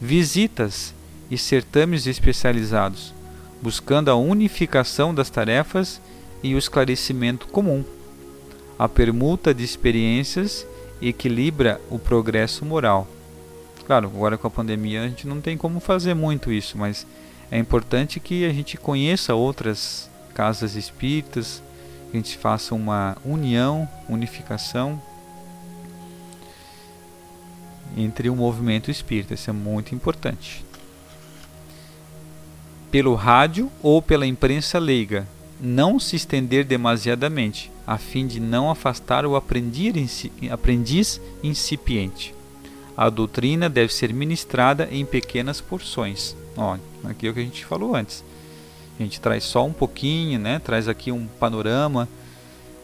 visitas 0.00 0.94
e 1.30 1.36
certames 1.36 2.06
especializados, 2.06 3.12
buscando 3.60 4.10
a 4.10 4.16
unificação 4.16 5.14
das 5.14 5.28
tarefas 5.28 6.00
e 6.42 6.54
o 6.54 6.58
esclarecimento 6.58 7.48
comum. 7.48 7.84
A 8.78 8.88
permuta 8.88 9.52
de 9.52 9.62
experiências 9.62 10.66
equilibra 11.02 11.78
o 11.90 11.98
progresso 11.98 12.64
moral. 12.64 13.06
Claro, 13.86 14.06
agora 14.06 14.38
com 14.38 14.46
a 14.46 14.50
pandemia 14.50 15.02
a 15.02 15.06
gente 15.06 15.28
não 15.28 15.42
tem 15.42 15.58
como 15.58 15.80
fazer 15.80 16.14
muito 16.14 16.50
isso, 16.50 16.78
mas 16.78 17.06
é 17.50 17.58
importante 17.58 18.18
que 18.18 18.46
a 18.46 18.52
gente 18.54 18.78
conheça 18.78 19.34
outras 19.34 20.08
casas 20.32 20.76
espíritas, 20.76 21.62
que 22.10 22.16
a 22.16 22.20
gente 22.20 22.38
faça 22.38 22.74
uma 22.74 23.18
união, 23.22 23.86
unificação 24.08 24.98
entre 27.96 28.28
o 28.30 28.36
movimento 28.36 28.90
espírita. 28.90 29.34
Isso 29.34 29.50
é 29.50 29.52
muito 29.52 29.94
importante. 29.94 30.64
Pelo 32.90 33.14
rádio 33.14 33.70
ou 33.82 34.02
pela 34.02 34.26
imprensa 34.26 34.78
leiga, 34.78 35.26
não 35.60 35.98
se 35.98 36.16
estender 36.16 36.64
demasiadamente, 36.64 37.70
a 37.86 37.96
fim 37.96 38.26
de 38.26 38.40
não 38.40 38.70
afastar 38.70 39.24
o 39.24 39.36
aprendiz 39.36 41.20
incipiente. 41.42 42.34
A 42.96 43.08
doutrina 43.08 43.68
deve 43.68 43.92
ser 43.94 44.12
ministrada 44.12 44.88
em 44.90 45.04
pequenas 45.04 45.60
porções. 45.60 46.36
Ó, 46.56 46.76
aqui 47.04 47.26
é 47.26 47.30
o 47.30 47.34
que 47.34 47.40
a 47.40 47.44
gente 47.44 47.64
falou 47.64 47.94
antes. 47.94 48.22
A 48.98 49.02
gente 49.02 49.20
traz 49.20 49.44
só 49.44 49.64
um 49.64 49.72
pouquinho, 49.72 50.38
né? 50.38 50.58
traz 50.58 50.88
aqui 50.88 51.10
um 51.10 51.26
panorama, 51.26 52.08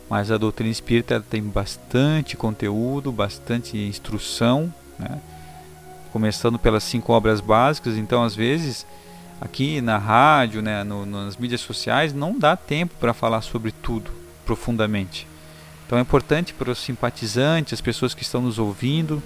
mas 0.08 0.30
a 0.30 0.38
doutrina 0.38 0.70
espírita 0.70 1.20
tem 1.20 1.42
bastante 1.42 2.36
conteúdo, 2.36 3.12
bastante 3.12 3.76
instrução, 3.76 4.72
né? 4.98 5.20
começando 6.12 6.58
pelas 6.58 6.82
cinco 6.84 7.12
obras 7.12 7.40
básicas. 7.40 7.96
Então, 7.96 8.22
às 8.22 8.34
vezes, 8.34 8.86
aqui 9.40 9.80
na 9.80 9.98
rádio, 9.98 10.62
né, 10.62 10.82
no, 10.84 11.06
nas 11.06 11.36
mídias 11.36 11.60
sociais, 11.60 12.12
não 12.12 12.38
dá 12.38 12.56
tempo 12.56 12.94
para 12.98 13.14
falar 13.14 13.42
sobre 13.42 13.72
tudo 13.72 14.10
profundamente. 14.44 15.26
Então 15.86 15.98
é 15.98 16.02
importante 16.02 16.52
para 16.52 16.70
os 16.70 16.78
simpatizantes, 16.78 17.72
as 17.72 17.80
pessoas 17.80 18.12
que 18.12 18.22
estão 18.22 18.42
nos 18.42 18.58
ouvindo, 18.58 19.22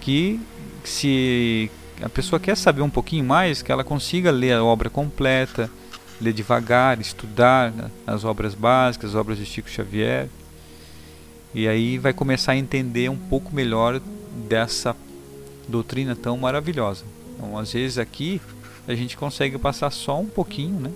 que 0.00 0.40
se 0.82 1.70
a 2.02 2.08
pessoa 2.08 2.40
quer 2.40 2.56
saber 2.56 2.82
um 2.82 2.90
pouquinho 2.90 3.24
mais, 3.24 3.62
que 3.62 3.70
ela 3.70 3.84
consiga 3.84 4.30
ler 4.30 4.52
a 4.54 4.64
obra 4.64 4.90
completa, 4.90 5.70
ler 6.20 6.32
devagar, 6.32 7.00
estudar 7.00 7.72
as 8.06 8.24
obras 8.24 8.54
básicas, 8.54 9.10
as 9.10 9.16
obras 9.16 9.38
de 9.38 9.46
Chico 9.46 9.70
Xavier. 9.70 10.28
E 11.54 11.68
aí 11.68 11.98
vai 11.98 12.12
começar 12.12 12.52
a 12.52 12.56
entender 12.56 13.08
um 13.08 13.16
pouco 13.16 13.54
melhor 13.54 14.00
dessa 14.34 14.96
doutrina 15.68 16.14
tão 16.14 16.36
maravilhosa. 16.36 17.04
Então, 17.34 17.58
às 17.58 17.72
vezes 17.72 17.98
aqui 17.98 18.40
a 18.86 18.94
gente 18.94 19.16
consegue 19.16 19.58
passar 19.58 19.90
só 19.90 20.20
um 20.20 20.26
pouquinho, 20.26 20.80
né? 20.80 20.90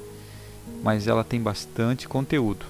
Mas 0.82 1.06
ela 1.06 1.24
tem 1.24 1.40
bastante 1.40 2.06
conteúdo. 2.06 2.66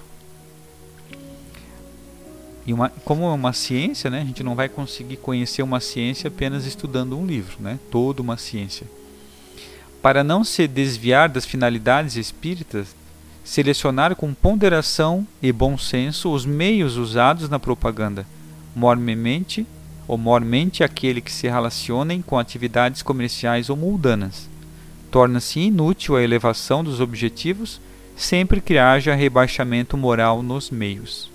E 2.65 2.73
uma, 2.73 2.89
como 3.03 3.23
é 3.23 3.29
uma 3.29 3.51
ciência, 3.51 4.09
né, 4.09 4.21
a 4.21 4.25
gente 4.25 4.43
não 4.43 4.53
vai 4.53 4.69
conseguir 4.69 5.17
conhecer 5.17 5.63
uma 5.63 5.79
ciência 5.79 6.27
apenas 6.27 6.65
estudando 6.65 7.17
um 7.17 7.25
livro, 7.25 7.57
né, 7.59 7.79
toda 7.89 8.21
uma 8.21 8.37
ciência. 8.37 8.85
Para 10.01 10.23
não 10.23 10.43
se 10.43 10.67
desviar 10.67 11.29
das 11.29 11.45
finalidades 11.45 12.15
espíritas, 12.15 12.95
selecionar 13.43 14.15
com 14.15 14.33
ponderação 14.35 15.25
e 15.41 15.51
bom 15.51 15.77
senso 15.79 16.31
os 16.31 16.45
meios 16.45 16.95
usados 16.95 17.49
na 17.49 17.57
propaganda, 17.59 18.25
mormente 18.75 19.65
ou 20.09 20.17
mormente 20.17 20.83
aquele 20.83 21.21
que 21.21 21.31
se 21.31 21.47
relacionem 21.47 22.21
com 22.21 22.37
atividades 22.37 23.01
comerciais 23.01 23.69
ou 23.69 23.77
mundanas. 23.77 24.49
Torna-se 25.09 25.61
inútil 25.61 26.17
a 26.17 26.21
elevação 26.21 26.83
dos 26.83 26.99
objetivos 26.99 27.79
sempre 28.17 28.59
que 28.59 28.77
haja 28.77 29.15
rebaixamento 29.15 29.95
moral 29.95 30.43
nos 30.43 30.69
meios 30.69 31.29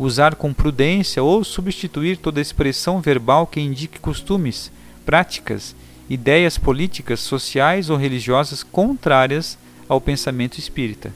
usar 0.00 0.34
com 0.34 0.50
prudência 0.50 1.22
ou 1.22 1.44
substituir 1.44 2.16
toda 2.16 2.40
expressão 2.40 3.02
verbal 3.02 3.46
que 3.46 3.60
indique 3.60 4.00
costumes, 4.00 4.72
práticas, 5.04 5.76
ideias 6.08 6.56
políticas, 6.56 7.20
sociais 7.20 7.90
ou 7.90 7.98
religiosas 7.98 8.62
contrárias 8.62 9.58
ao 9.86 10.00
pensamento 10.00 10.58
espírita, 10.58 11.12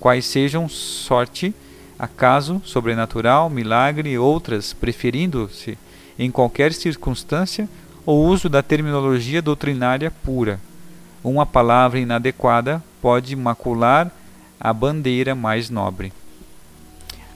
quais 0.00 0.24
sejam 0.24 0.68
sorte, 0.68 1.54
acaso, 1.96 2.60
sobrenatural, 2.64 3.48
milagre 3.48 4.10
e 4.10 4.18
outras, 4.18 4.72
preferindo-se, 4.72 5.78
em 6.18 6.30
qualquer 6.30 6.72
circunstância, 6.72 7.68
o 8.06 8.12
uso 8.12 8.48
da 8.48 8.62
terminologia 8.62 9.40
doutrinária 9.40 10.10
pura. 10.10 10.60
Uma 11.22 11.46
palavra 11.46 11.98
inadequada 11.98 12.82
pode 13.00 13.34
macular 13.34 14.10
a 14.60 14.72
bandeira 14.72 15.34
mais 15.34 15.70
nobre 15.70 16.12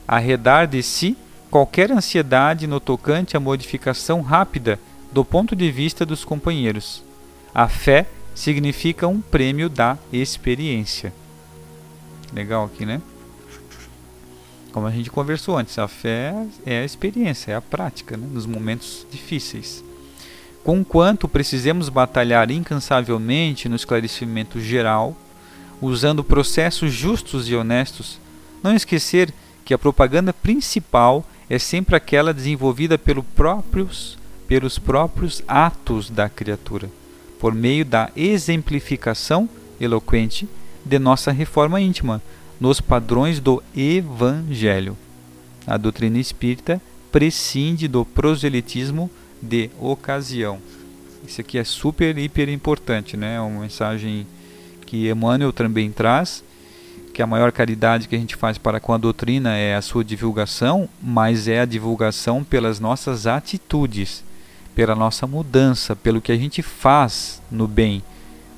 arredar 0.09 0.67
de 0.67 0.81
si 0.81 1.15
qualquer 1.51 1.91
ansiedade 1.91 2.65
no 2.65 2.79
tocante 2.79 3.37
à 3.37 3.39
modificação 3.39 4.21
rápida 4.21 4.79
do 5.11 5.23
ponto 5.23 5.55
de 5.55 5.69
vista 5.69 6.03
dos 6.03 6.25
companheiros. 6.25 7.03
A 7.53 7.69
fé 7.69 8.07
significa 8.33 9.07
um 9.07 9.21
prêmio 9.21 9.69
da 9.69 9.99
experiência. 10.11 11.13
Legal 12.33 12.65
aqui, 12.65 12.87
né? 12.87 12.99
Como 14.71 14.85
a 14.85 14.91
gente 14.91 15.09
conversou 15.09 15.57
antes, 15.57 15.79
a 15.79 15.87
fé 15.87 16.33
é 16.65 16.81
a 16.81 16.85
experiência, 16.85 17.51
é 17.51 17.55
a 17.55 17.61
prática, 17.61 18.15
né? 18.15 18.27
nos 18.31 18.45
momentos 18.45 19.05
difíceis. 19.11 19.83
Conquanto 20.63 21.27
precisemos 21.27 21.89
batalhar 21.89 22.51
incansavelmente 22.51 23.67
no 23.67 23.75
esclarecimento 23.75 24.59
geral, 24.59 25.17
usando 25.81 26.23
processos 26.23 26.93
justos 26.93 27.49
e 27.49 27.55
honestos, 27.55 28.19
não 28.61 28.75
esquecer 28.75 29.33
que 29.65 29.73
a 29.73 29.77
propaganda 29.77 30.33
principal 30.33 31.25
é 31.49 31.57
sempre 31.57 31.95
aquela 31.95 32.33
desenvolvida 32.33 32.97
pelo 32.97 33.23
próprios, 33.23 34.17
pelos 34.47 34.77
próprios 34.77 35.41
atos 35.47 36.09
da 36.09 36.29
criatura, 36.29 36.89
por 37.39 37.55
meio 37.55 37.85
da 37.85 38.11
exemplificação 38.15 39.49
eloquente 39.79 40.47
de 40.85 40.99
nossa 40.99 41.31
reforma 41.31 41.81
íntima 41.81 42.21
nos 42.59 42.81
padrões 42.81 43.39
do 43.39 43.63
Evangelho. 43.75 44.97
A 45.65 45.77
doutrina 45.77 46.17
espírita 46.17 46.81
prescinde 47.11 47.87
do 47.87 48.05
proselitismo 48.05 49.09
de 49.41 49.69
ocasião. 49.79 50.59
Isso 51.25 51.41
aqui 51.41 51.57
é 51.57 51.63
super, 51.63 52.17
hiper 52.17 52.49
importante, 52.49 53.15
né? 53.15 53.35
É 53.35 53.39
uma 53.39 53.61
mensagem 53.61 54.25
que 54.85 55.09
Emmanuel 55.09 55.53
também 55.53 55.91
traz 55.91 56.43
que 57.13 57.21
a 57.21 57.27
maior 57.27 57.51
caridade 57.51 58.07
que 58.07 58.15
a 58.15 58.17
gente 58.17 58.35
faz 58.35 58.57
para 58.57 58.79
com 58.79 58.93
a 58.93 58.97
doutrina 58.97 59.55
é 59.55 59.75
a 59.75 59.81
sua 59.81 60.05
divulgação, 60.05 60.87
mas 61.01 61.47
é 61.49 61.59
a 61.59 61.65
divulgação 61.65 62.45
pelas 62.45 62.79
nossas 62.79 63.27
atitudes, 63.27 64.23
pela 64.73 64.95
nossa 64.95 65.27
mudança, 65.27 65.97
pelo 65.97 66.21
que 66.21 66.31
a 66.31 66.37
gente 66.37 66.61
faz 66.61 67.41
no 67.51 67.67
bem, 67.67 68.01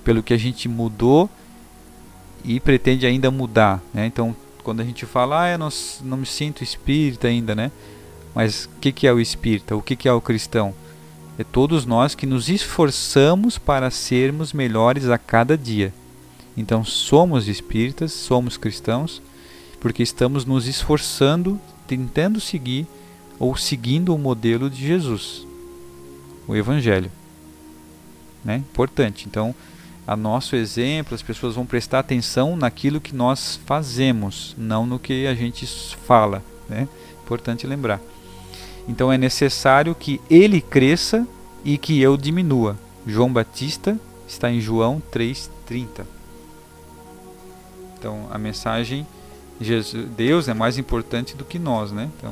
pelo 0.04 0.22
que 0.22 0.32
a 0.32 0.38
gente 0.38 0.70
mudou 0.70 1.28
e 2.44 2.60
pretende 2.60 3.06
ainda 3.06 3.30
mudar. 3.32 3.82
Né? 3.94 4.06
Então, 4.06 4.36
Quando 4.64 4.82
a 4.82 4.84
gente 4.84 5.06
fala, 5.06 5.44
ah, 5.44 5.52
eu 5.52 5.58
não, 5.58 5.70
não 6.04 6.18
me 6.18 6.26
sinto 6.26 6.64
espírita 6.64 7.28
ainda, 7.28 7.56
né? 7.56 7.72
Mas 8.36 8.66
o 8.66 8.80
que, 8.80 8.92
que 8.92 9.08
é 9.08 9.14
o 9.14 9.20
espírita? 9.20 9.76
O 9.76 9.82
que, 9.82 9.96
que 9.96 10.08
é 10.08 10.14
o 10.14 10.22
cristão? 10.22 10.74
É 11.38 11.44
todos 11.44 11.86
nós 11.86 12.14
que 12.14 12.28
nos 12.28 12.50
esforçamos 12.50 13.58
para 13.58 13.90
sermos 13.90 14.54
melhores 14.54 15.10
a 15.10 15.18
cada 15.18 15.58
dia. 15.58 15.92
Então 16.56 16.84
somos 16.84 17.48
espíritas, 17.48 18.12
somos 18.12 18.58
cristãos, 18.58 19.22
porque 19.80 20.04
estamos 20.04 20.46
nos 20.46 20.68
esforçando, 20.68 21.60
tentando 21.88 22.40
seguir 22.40 22.86
ou 23.40 23.58
seguindo 23.58 24.14
o 24.14 24.20
modelo 24.20 24.70
de 24.70 24.86
Jesus, 24.86 25.48
o 26.48 26.56
Evangelho. 26.56 27.12
Né? 28.46 28.58
Importante. 28.58 29.26
Então, 29.28 29.56
a 30.06 30.16
nosso 30.16 30.56
exemplo, 30.56 31.16
as 31.16 31.22
pessoas 31.22 31.56
vão 31.56 31.66
prestar 31.66 32.00
atenção 32.00 32.56
naquilo 32.56 33.00
que 33.00 33.16
nós 33.16 33.60
fazemos, 33.66 34.56
não 34.58 34.86
no 34.86 35.00
que 35.00 35.28
a 35.28 35.36
gente 35.36 35.66
fala. 36.06 36.44
Né? 36.68 36.88
Importante 37.24 37.68
lembrar. 37.68 38.02
Então 38.88 39.12
é 39.12 39.18
necessário 39.18 39.94
que 39.94 40.20
ele 40.30 40.60
cresça 40.60 41.28
e 41.64 41.78
que 41.78 42.02
eu 42.02 42.18
diminua. 42.18 42.78
João 43.06 43.32
Batista 43.32 44.00
está 44.28 44.52
em 44.52 44.60
João 44.60 45.02
3,30. 45.12 46.06
Então 47.98 48.28
a 48.32 48.38
mensagem 48.38 49.06
Jesus, 49.62 50.10
Deus 50.18 50.48
é 50.48 50.54
mais 50.56 50.80
importante 50.80 51.36
do 51.36 51.46
que 51.46 51.60
nós, 51.60 51.92
né? 51.92 52.10
Então 52.18 52.32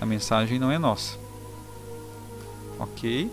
a 0.00 0.04
mensagem 0.04 0.58
não 0.58 0.72
é 0.72 0.78
nossa. 0.78 1.16
Ok? 2.78 3.30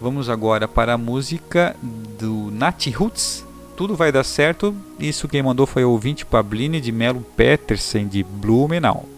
Vamos 0.00 0.28
agora 0.28 0.68
para 0.68 0.94
a 0.94 0.98
música 0.98 1.74
do 2.18 2.50
Nat 2.50 2.86
Roots. 2.88 3.44
Tudo 3.76 3.94
vai 3.94 4.12
dar 4.12 4.24
certo. 4.24 4.74
Isso 4.98 5.28
quem 5.28 5.42
mandou 5.42 5.66
foi 5.66 5.84
o 5.84 5.90
ouvinte 5.90 6.24
Pabline 6.24 6.80
de 6.80 6.92
Melo 6.92 7.20
Petersen 7.36 8.06
de 8.06 8.22
Blumenau. 8.22 9.15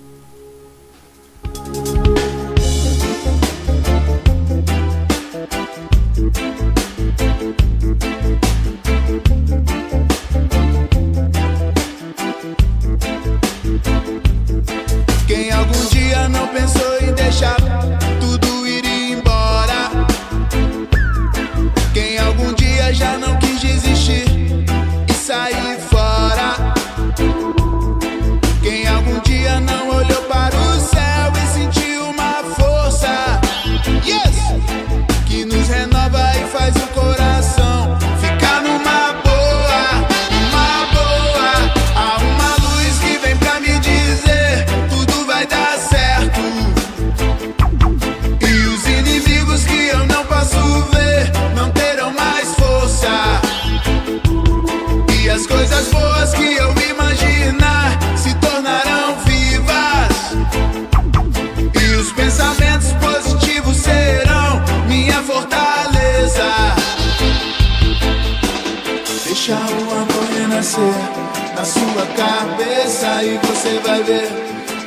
E 73.00 73.38
você 73.46 73.78
vai 73.86 74.02
ver 74.02 74.28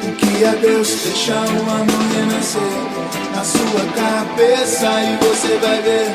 o 0.04 0.12
que 0.16 0.44
é 0.44 0.52
Deus. 0.62 0.90
Deixa 1.06 1.34
o 1.34 1.62
amor 1.70 2.04
renascer 2.14 2.62
na 3.34 3.44
sua 3.44 3.86
cabeça 3.96 4.88
e 5.02 5.18
você 5.26 5.58
vai 5.60 5.82
ver. 5.82 6.08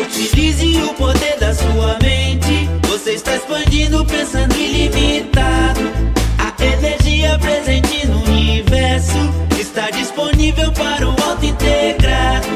Utilize 0.00 0.82
o 0.82 0.94
poder 0.94 1.38
da 1.38 1.52
sua 1.52 1.98
mente. 2.02 2.70
Você 2.88 3.12
está 3.12 3.36
expandindo, 3.36 4.04
pensando 4.06 4.54
ilimitado. 4.54 5.80
A 6.38 6.64
energia 6.64 7.38
presente 7.38 8.06
no 8.06 8.24
universo 8.24 9.18
está 9.60 9.90
disponível 9.90 10.72
para 10.72 11.06
o 11.06 11.10
auto 11.22 11.44
integrado. 11.44 12.48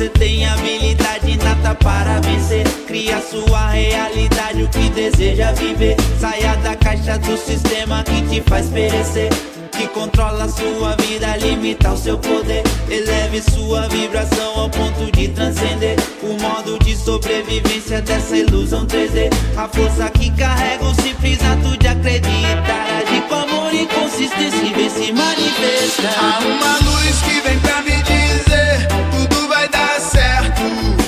Você 0.00 0.08
tem 0.08 0.46
habilidade 0.46 1.30
inata 1.30 1.74
para 1.74 2.20
vencer. 2.20 2.66
Cria 2.86 3.20
sua 3.20 3.68
realidade, 3.68 4.62
o 4.62 4.68
que 4.68 4.88
deseja 4.88 5.52
viver. 5.52 5.94
Saia 6.18 6.56
da 6.56 6.74
caixa 6.74 7.18
do 7.18 7.36
sistema 7.36 8.02
que 8.04 8.22
te 8.22 8.40
faz 8.48 8.70
perecer. 8.70 9.28
Que 9.70 9.86
controla 9.88 10.48
sua 10.48 10.96
vida, 10.96 11.36
limita 11.36 11.92
o 11.92 11.98
seu 11.98 12.16
poder. 12.16 12.62
Eleve 12.88 13.42
sua 13.42 13.88
vibração 13.88 14.60
ao 14.60 14.70
ponto 14.70 15.12
de 15.12 15.28
transcender 15.28 15.96
o 16.22 16.32
modo 16.40 16.78
de 16.78 16.96
sobrevivência 16.96 18.00
dessa 18.00 18.38
ilusão 18.38 18.86
3D. 18.86 19.28
A 19.54 19.68
força 19.68 20.08
que 20.08 20.30
carrega 20.30 20.82
o 20.82 20.94
simples 20.94 21.38
ato 21.44 21.76
de 21.76 21.88
acreditar. 21.88 22.86
Agir 23.02 23.22
com 23.28 23.49
amor 23.70 23.74
e 23.74 23.86
consistência 23.86 24.74
vem 24.74 24.90
se 24.90 25.12
manifestar. 25.12 26.14
Há 26.18 26.38
uma 26.40 26.78
luz 26.90 27.22
que 27.22 27.40
vem 27.40 27.58
pra 27.60 27.82
me 27.82 28.02
dizer: 28.02 28.88
tudo 29.12 29.48
vai 29.48 29.68
dar 29.68 30.00
certo. 30.00 30.99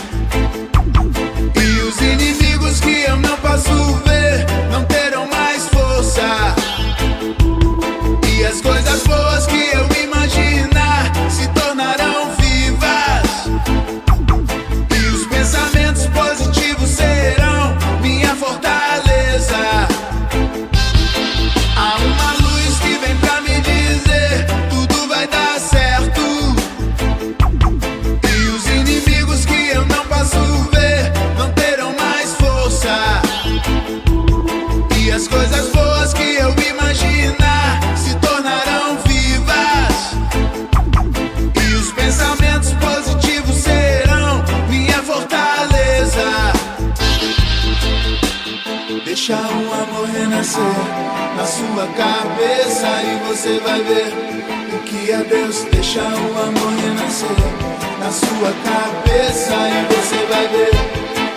Sua 58.12 58.52
cabeça 58.52 59.54
e 59.54 59.94
você 59.94 60.26
vai 60.26 60.46
ver 60.48 60.70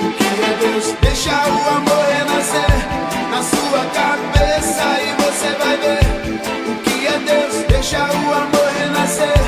o 0.01 0.11
que 0.11 0.25
é 0.25 0.57
Deus. 0.59 0.93
Deixa 1.01 1.31
o 1.31 1.69
amor 1.69 2.05
renascer 2.11 2.75
na 3.31 3.41
sua 3.41 3.85
cabeça 3.93 4.83
e 5.01 5.23
você 5.23 5.55
vai 5.55 5.77
ver 5.77 5.99
o 6.69 6.75
que 6.83 7.07
é 7.07 7.17
Deus. 7.19 7.65
Deixa 7.69 7.99
o 7.99 8.33
amor 8.33 8.69
renascer 8.77 9.39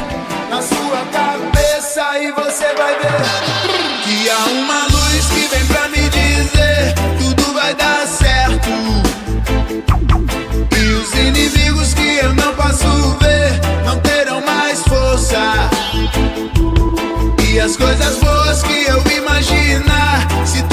na 0.49 0.61
sua 0.61 1.05
cabeça 1.11 2.17
e 2.19 2.31
você 2.31 2.73
vai 2.75 2.95
ver 2.95 4.03
que 4.05 4.29
há 4.29 4.45
uma 4.45 4.86
as 17.67 17.75
coisas 17.75 18.17
boas 18.19 18.63
que 18.63 18.85
eu 18.85 19.03
imaginar 19.17 20.25
se 20.45 20.63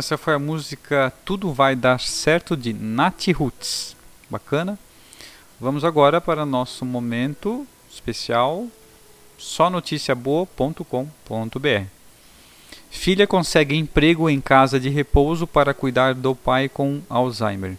essa 0.00 0.16
foi 0.16 0.32
a 0.32 0.38
música 0.38 1.12
Tudo 1.26 1.52
Vai 1.52 1.76
Dar 1.76 2.00
Certo 2.00 2.56
de 2.56 2.72
Nat 2.72 3.28
Roots. 3.32 3.94
Bacana? 4.30 4.78
Vamos 5.60 5.84
agora 5.84 6.22
para 6.22 6.46
nosso 6.46 6.86
momento 6.86 7.66
especial 7.92 8.66
só 9.36 9.68
noticiaboa.com.br. 9.68 11.84
Filha 12.90 13.26
consegue 13.26 13.76
emprego 13.76 14.30
em 14.30 14.40
casa 14.40 14.80
de 14.80 14.88
repouso 14.88 15.46
para 15.46 15.74
cuidar 15.74 16.14
do 16.14 16.34
pai 16.34 16.66
com 16.66 17.02
Alzheimer. 17.10 17.76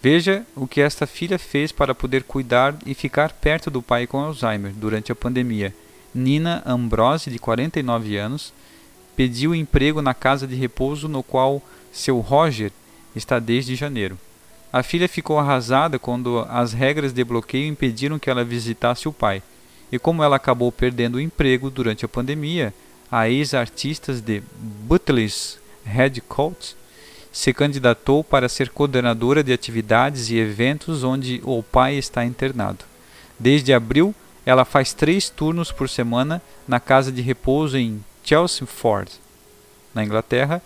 Veja 0.00 0.46
o 0.54 0.68
que 0.68 0.80
esta 0.80 1.08
filha 1.08 1.40
fez 1.40 1.72
para 1.72 1.92
poder 1.92 2.22
cuidar 2.22 2.76
e 2.86 2.94
ficar 2.94 3.32
perto 3.32 3.68
do 3.68 3.82
pai 3.82 4.06
com 4.06 4.20
Alzheimer 4.20 4.72
durante 4.72 5.10
a 5.10 5.16
pandemia. 5.16 5.74
Nina 6.14 6.62
Ambrose, 6.64 7.30
de 7.30 7.38
49 7.40 8.16
anos, 8.16 8.52
pediu 9.16 9.54
emprego 9.54 10.02
na 10.02 10.14
casa 10.14 10.46
de 10.46 10.54
repouso 10.54 11.08
no 11.08 11.22
qual 11.22 11.62
seu 11.92 12.20
Roger 12.20 12.72
está 13.14 13.38
desde 13.38 13.76
janeiro. 13.76 14.18
A 14.72 14.82
filha 14.82 15.08
ficou 15.08 15.38
arrasada 15.38 15.98
quando 15.98 16.40
as 16.48 16.72
regras 16.72 17.12
de 17.12 17.22
bloqueio 17.22 17.68
impediram 17.68 18.18
que 18.18 18.28
ela 18.28 18.44
visitasse 18.44 19.08
o 19.08 19.12
pai. 19.12 19.42
E 19.92 19.98
como 19.98 20.22
ela 20.22 20.36
acabou 20.36 20.72
perdendo 20.72 21.14
o 21.14 21.20
emprego 21.20 21.70
durante 21.70 22.04
a 22.04 22.08
pandemia, 22.08 22.74
a 23.10 23.28
ex-artista 23.28 24.12
de 24.12 24.42
Butler's 24.58 25.58
Head 25.84 26.20
Coat 26.22 26.76
se 27.30 27.52
candidatou 27.52 28.24
para 28.24 28.48
ser 28.48 28.70
coordenadora 28.70 29.44
de 29.44 29.52
atividades 29.52 30.30
e 30.30 30.36
eventos 30.36 31.04
onde 31.04 31.40
o 31.44 31.62
pai 31.62 31.96
está 31.96 32.24
internado. 32.24 32.84
Desde 33.38 33.72
abril, 33.72 34.14
ela 34.46 34.64
faz 34.64 34.92
três 34.92 35.28
turnos 35.28 35.70
por 35.70 35.88
semana 35.88 36.42
na 36.66 36.80
casa 36.80 37.12
de 37.12 37.22
repouso 37.22 37.76
em 37.76 38.02
Chelmsford, 38.24 39.12
na 39.94 40.02
Inglaterra, 40.02 40.62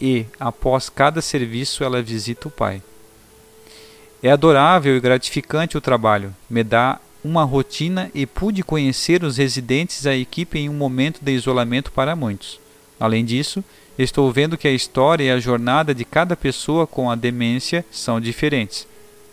e 0.00 0.26
após 0.38 0.88
cada 0.88 1.20
serviço 1.20 1.82
ela 1.82 2.02
visita 2.02 2.48
o 2.48 2.50
pai. 2.50 2.82
É 4.22 4.30
adorável 4.30 4.96
e 4.96 5.00
gratificante 5.00 5.78
o 5.78 5.80
trabalho, 5.80 6.34
me 6.48 6.62
dá 6.62 7.00
uma 7.24 7.44
rotina 7.44 8.10
e 8.14 8.26
pude 8.26 8.62
conhecer 8.62 9.22
os 9.24 9.36
residentes 9.36 10.04
e 10.04 10.08
a 10.08 10.16
equipe 10.16 10.58
em 10.58 10.68
um 10.68 10.74
momento 10.74 11.20
de 11.22 11.32
isolamento 11.32 11.92
para 11.92 12.16
muitos. 12.16 12.60
Além 12.98 13.24
disso, 13.24 13.64
estou 13.98 14.30
vendo 14.32 14.58
que 14.58 14.68
a 14.68 14.72
história 14.72 15.24
e 15.24 15.30
a 15.30 15.40
jornada 15.40 15.94
de 15.94 16.04
cada 16.04 16.36
pessoa 16.36 16.86
com 16.86 17.10
a 17.10 17.14
demência 17.14 17.84
são 17.90 18.20
diferentes. 18.20 18.86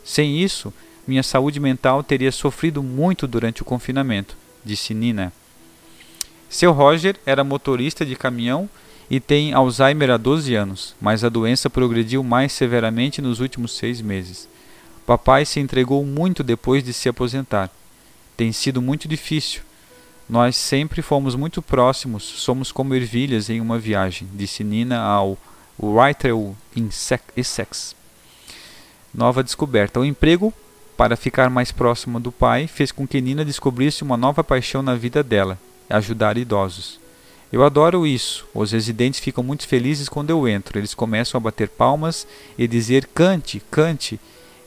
Sem 0.04 0.42
isso, 0.42 0.74
minha 1.06 1.24
saúde 1.24 1.60
mental 1.60 2.04
teria 2.04 2.32
sofrido 2.32 2.84
muito 2.84 3.28
durante 3.28 3.62
o 3.62 3.66
confinamento, 3.66 4.38
disse 4.64 4.94
Nina. 4.94 5.32
Seu 6.50 6.72
Roger 6.72 7.18
era 7.26 7.44
motorista 7.44 8.06
de 8.06 8.16
caminhão 8.16 8.70
e 9.10 9.20
tem 9.20 9.54
Alzheimer 9.54 10.10
há 10.10 10.18
12 10.18 10.54
anos, 10.56 10.96
mas 11.00 11.24
a 11.24 11.30
doença 11.30 11.70
progrediu 11.70 12.24
mais 12.24 12.52
severamente 12.52 13.22
nos 13.22 13.40
últimos 13.40 13.76
seis 13.76 14.02
meses. 14.02 14.48
Papai 15.06 15.46
se 15.46 15.60
entregou 15.60 16.06
muito 16.06 16.44
depois 16.44 16.84
de 16.84 16.94
se 16.94 17.08
aposentar. 17.08 17.70
Tem 18.36 18.52
sido 18.52 18.82
muito 18.82 19.08
difícil. 19.08 19.62
Nós 20.30 20.58
sempre 20.58 21.02
fomos 21.02 21.36
muito 21.36 21.62
próximos, 21.62 22.24
somos 22.24 22.72
como 22.72 22.94
ervilhas 22.94 23.50
em 23.50 23.62
uma 23.62 23.80
viagem, 23.80 24.28
disse 24.34 24.64
Nina 24.64 25.00
ao 25.00 25.38
Writer 25.82 26.34
in 26.76 26.90
Essex. 27.38 27.96
Nova 29.14 29.42
descoberta. 29.42 30.02
O 30.02 30.06
emprego 30.06 30.54
para 30.98 31.16
ficar 31.16 31.50
mais 31.50 31.72
próxima 31.72 32.20
do 32.20 32.32
pai 32.32 32.68
fez 32.68 32.92
com 32.92 33.08
que 33.08 33.22
Nina 33.22 33.46
descobrisse 33.46 34.04
uma 34.04 34.18
nova 34.18 34.44
paixão 34.44 34.82
na 34.82 34.96
vida 34.96 35.24
dela, 35.24 35.58
ajudar 35.90 36.38
idosos. 36.38 37.00
Eu 37.52 37.64
adoro 37.64 38.06
isso. 38.06 38.46
Os 38.54 38.72
residentes 38.72 39.20
ficam 39.20 39.44
muito 39.44 39.68
felizes 39.68 40.10
quando 40.10 40.30
eu 40.30 40.48
entro. 40.48 40.78
Eles 40.78 40.94
começam 40.94 41.38
a 41.38 41.42
bater 41.42 41.70
palmas 41.70 42.28
e 42.58 42.68
dizer 42.68 43.08
cante, 43.14 43.62
cante 43.72 44.20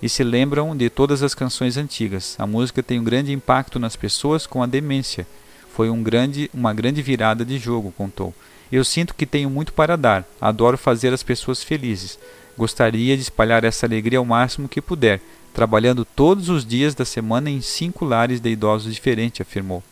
e 0.03 0.09
se 0.09 0.25
lembram 0.25 0.75
de 0.75 0.89
todas 0.89 1.23
as 1.23 1.35
canções 1.35 1.77
antigas. 1.77 2.37
A 2.39 2.47
música 2.47 2.83
tem 2.83 2.99
um 2.99 3.05
grande 3.05 3.33
impacto 3.33 3.79
nas 3.79 3.97
pessoas 3.97 4.47
com 4.47 4.63
a 4.63 4.67
demência. 4.67 5.27
Foi 5.75 5.91
um 5.91 6.03
grande, 6.03 6.51
uma 6.55 6.73
grande 6.73 7.03
virada 7.03 7.45
de 7.45 7.59
jogo, 7.59 7.93
contou. 7.97 8.35
Eu 8.73 8.85
sinto 8.85 9.15
que 9.15 9.27
tenho 9.27 9.51
muito 9.51 9.73
para 9.73 9.97
dar. 9.97 10.25
Adoro 10.41 10.79
fazer 10.79 11.13
as 11.13 11.23
pessoas 11.23 11.63
felizes. 11.63 12.19
Gostaria 12.57 13.17
de 13.17 13.23
espalhar 13.23 13.65
essa 13.65 13.87
alegria 13.87 14.19
ao 14.19 14.25
máximo 14.25 14.69
que 14.69 14.81
puder, 14.81 15.21
trabalhando 15.53 16.05
todos 16.05 16.49
os 16.49 16.65
dias 16.65 16.95
da 16.95 17.05
semana 17.05 17.51
em 17.51 17.61
cinco 17.61 18.05
lares 18.05 18.41
de 18.41 18.51
idosos 18.51 18.95
diferentes, 18.95 19.41
afirmou. 19.41 19.83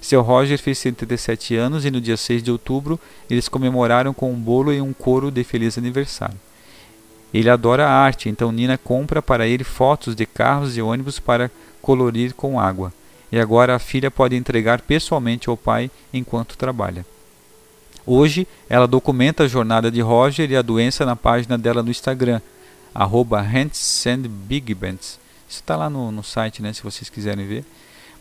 Seu 0.00 0.22
Roger 0.22 0.58
fez 0.58 0.78
77 0.78 1.56
anos 1.56 1.84
e 1.84 1.90
no 1.90 2.00
dia 2.00 2.16
6 2.16 2.42
de 2.42 2.50
outubro 2.50 2.98
eles 3.28 3.48
comemoraram 3.48 4.12
com 4.14 4.32
um 4.32 4.38
bolo 4.38 4.72
e 4.72 4.80
um 4.80 4.92
coro 4.92 5.30
de 5.30 5.44
feliz 5.44 5.78
aniversário. 5.78 6.38
Ele 7.32 7.50
adora 7.50 7.86
a 7.86 7.92
arte, 7.92 8.28
então 8.28 8.50
Nina 8.50 8.78
compra 8.78 9.20
para 9.20 9.46
ele 9.46 9.64
fotos 9.64 10.14
de 10.14 10.24
carros 10.24 10.76
e 10.76 10.82
ônibus 10.82 11.18
para 11.18 11.50
colorir 11.82 12.34
com 12.34 12.58
água. 12.58 12.92
E 13.30 13.38
agora 13.38 13.74
a 13.74 13.78
filha 13.78 14.10
pode 14.10 14.34
entregar 14.34 14.80
pessoalmente 14.80 15.48
ao 15.48 15.56
pai 15.56 15.90
enquanto 16.12 16.56
trabalha. 16.56 17.04
Hoje, 18.06 18.48
ela 18.70 18.86
documenta 18.86 19.44
a 19.44 19.48
jornada 19.48 19.90
de 19.90 20.00
Roger 20.00 20.50
e 20.50 20.56
a 20.56 20.62
doença 20.62 21.04
na 21.04 21.14
página 21.14 21.58
dela 21.58 21.82
no 21.82 21.90
Instagram, 21.90 22.40
arroba 22.94 23.44
Isso 23.70 24.88
está 25.46 25.76
lá 25.76 25.90
no, 25.90 26.10
no 26.10 26.24
site, 26.24 26.62
né, 26.62 26.72
se 26.72 26.82
vocês 26.82 27.10
quiserem 27.10 27.46
ver. 27.46 27.64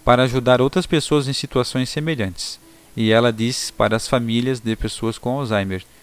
Para 0.08 0.24
ajudar 0.24 0.62
outras 0.62 0.86
pessoas 0.86 1.28
em 1.28 1.34
situações 1.34 1.90
semelhantes. 1.90 2.58
E 2.96 3.12
ela 3.12 3.32
diz 3.32 3.70
para 3.70 3.98
as 3.98 4.08
famílias 4.08 4.62
de 4.62 4.74
pessoas 4.76 5.18
com 5.18 5.38
Alzheimer– 5.38 5.84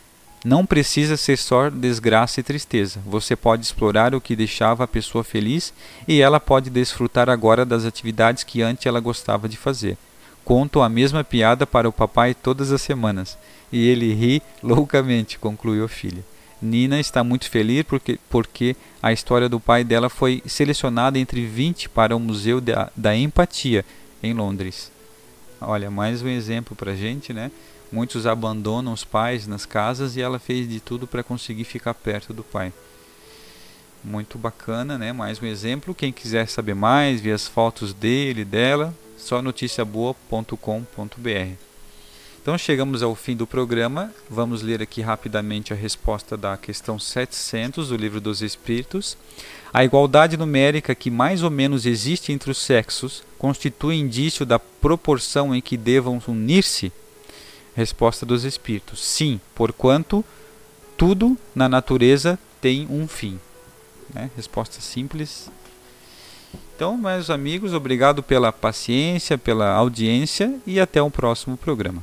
não 0.45 0.67
precisa 0.67 1.17
ser 1.17 1.39
só 1.39 1.71
desgraça 1.71 2.39
e 2.39 2.43
tristeza. 2.43 3.01
Você 3.07 3.35
pode 3.35 3.65
explorar 3.65 4.15
o 4.15 4.21
que 4.21 4.37
deixava 4.37 4.85
a 4.85 4.87
pessoa 4.87 5.25
feliz 5.25 5.73
e 6.07 6.21
ela 6.21 6.39
pode 6.39 6.69
desfrutar 6.69 7.31
agora 7.31 7.65
das 7.65 7.87
atividades 7.87 8.45
que 8.45 8.61
antes 8.61 8.85
ela 8.85 9.01
gostava 9.01 9.49
de 9.49 9.57
fazer. 9.57 9.97
Conto 10.45 10.83
a 10.83 10.89
mesma 10.91 11.25
piada 11.25 11.67
para 11.67 11.89
o 11.89 11.93
papai 11.93 12.35
todas 12.35 12.71
as 12.73 12.83
semanas 12.83 13.39
e 13.73 13.89
ele 13.89 14.13
ri 14.13 14.43
loucamente, 14.63 15.39
concluiu 15.39 15.87
a 15.87 15.89
filha. 15.89 16.23
Nina 16.65 16.99
está 16.99 17.23
muito 17.23 17.51
feliz 17.51 17.83
porque, 17.83 18.19
porque 18.31 18.75
a 19.03 19.13
história 19.13 19.51
do 19.51 19.61
pai 19.61 19.85
dela 19.85 20.09
foi 20.09 20.43
selecionada 20.47 21.19
entre 21.19 21.45
20 21.45 21.91
para 21.91 22.17
o 22.17 22.21
Museu 22.21 22.61
da, 22.61 22.91
da 22.97 23.15
Empatia 23.15 23.85
em 24.23 24.33
Londres. 24.33 24.91
Olha, 25.61 25.91
mais 25.91 26.23
um 26.23 26.29
exemplo 26.29 26.75
para 26.75 26.97
gente, 26.97 27.35
né? 27.35 27.51
Muitos 27.93 28.27
abandonam 28.27 28.93
os 28.93 29.05
pais 29.05 29.47
nas 29.47 29.67
casas 29.67 30.17
e 30.17 30.23
ela 30.23 30.39
fez 30.39 30.69
de 30.69 30.81
tudo 30.81 31.07
para 31.07 31.23
conseguir 31.23 31.65
ficar 31.65 31.93
perto 31.93 32.33
do 32.33 32.43
pai. 32.43 32.73
Muito 34.03 34.39
bacana, 34.39 34.97
né? 34.97 35.13
Mais 35.13 35.41
um 35.41 35.47
exemplo. 35.47 35.95
Quem 35.95 36.13
quiser 36.13 36.49
saber 36.49 36.75
mais, 36.75 37.21
ver 37.21 37.33
as 37.33 37.47
fotos 37.47 37.93
dele, 37.93 38.45
dela, 38.45 38.95
só 39.19 39.43
noticiaboa.com.br. 39.43 41.64
Então 42.45 42.59
chegamos 42.59 43.03
ao 43.03 43.15
fim 43.15 43.35
do 43.35 43.47
programa. 43.47 44.13
Vamos 44.29 44.61
ler 44.61 44.83
aqui 44.83 45.01
rapidamente 45.01 45.73
a 45.73 45.77
resposta 45.77 46.37
da 46.37 46.59
questão 46.59 46.99
700 46.99 47.89
do 47.89 47.97
Livro 47.97 48.21
dos 48.21 48.43
Espíritos. 48.43 49.17
A 49.73 49.83
igualdade 49.83 50.37
numérica 50.37 50.95
que 50.95 51.11
mais 51.11 51.43
ou 51.43 51.51
menos 51.51 51.87
existe 51.87 52.33
entre 52.33 52.51
os 52.51 52.59
sexos 52.59 53.25
constitui 53.39 53.95
indício 53.95 54.45
da 54.45 54.59
proporção 54.59 55.55
em 55.55 55.63
que 55.63 55.75
devam 55.79 56.21
unir-se 56.29 56.93
Resposta 57.75 58.27
dos 58.27 58.45
espíritos: 58.45 59.03
Sim, 59.03 59.41
porquanto 59.55 60.23
tudo 60.99 61.39
na 61.55 61.67
natureza 61.67 62.39
tem 62.61 62.87
um 62.91 63.09
fim. 63.09 63.41
Né? 64.13 64.31
Resposta 64.37 64.83
simples. 64.83 65.51
Então, 66.77 66.99
meus 66.99 67.31
amigos, 67.31 67.73
obrigado 67.73 68.23
pela 68.23 68.53
paciência, 68.53 69.39
pela 69.39 69.73
audiência 69.73 70.55
e 70.67 70.79
até 70.79 71.01
o 71.01 71.11
próximo 71.11 71.57
programa. 71.57 72.03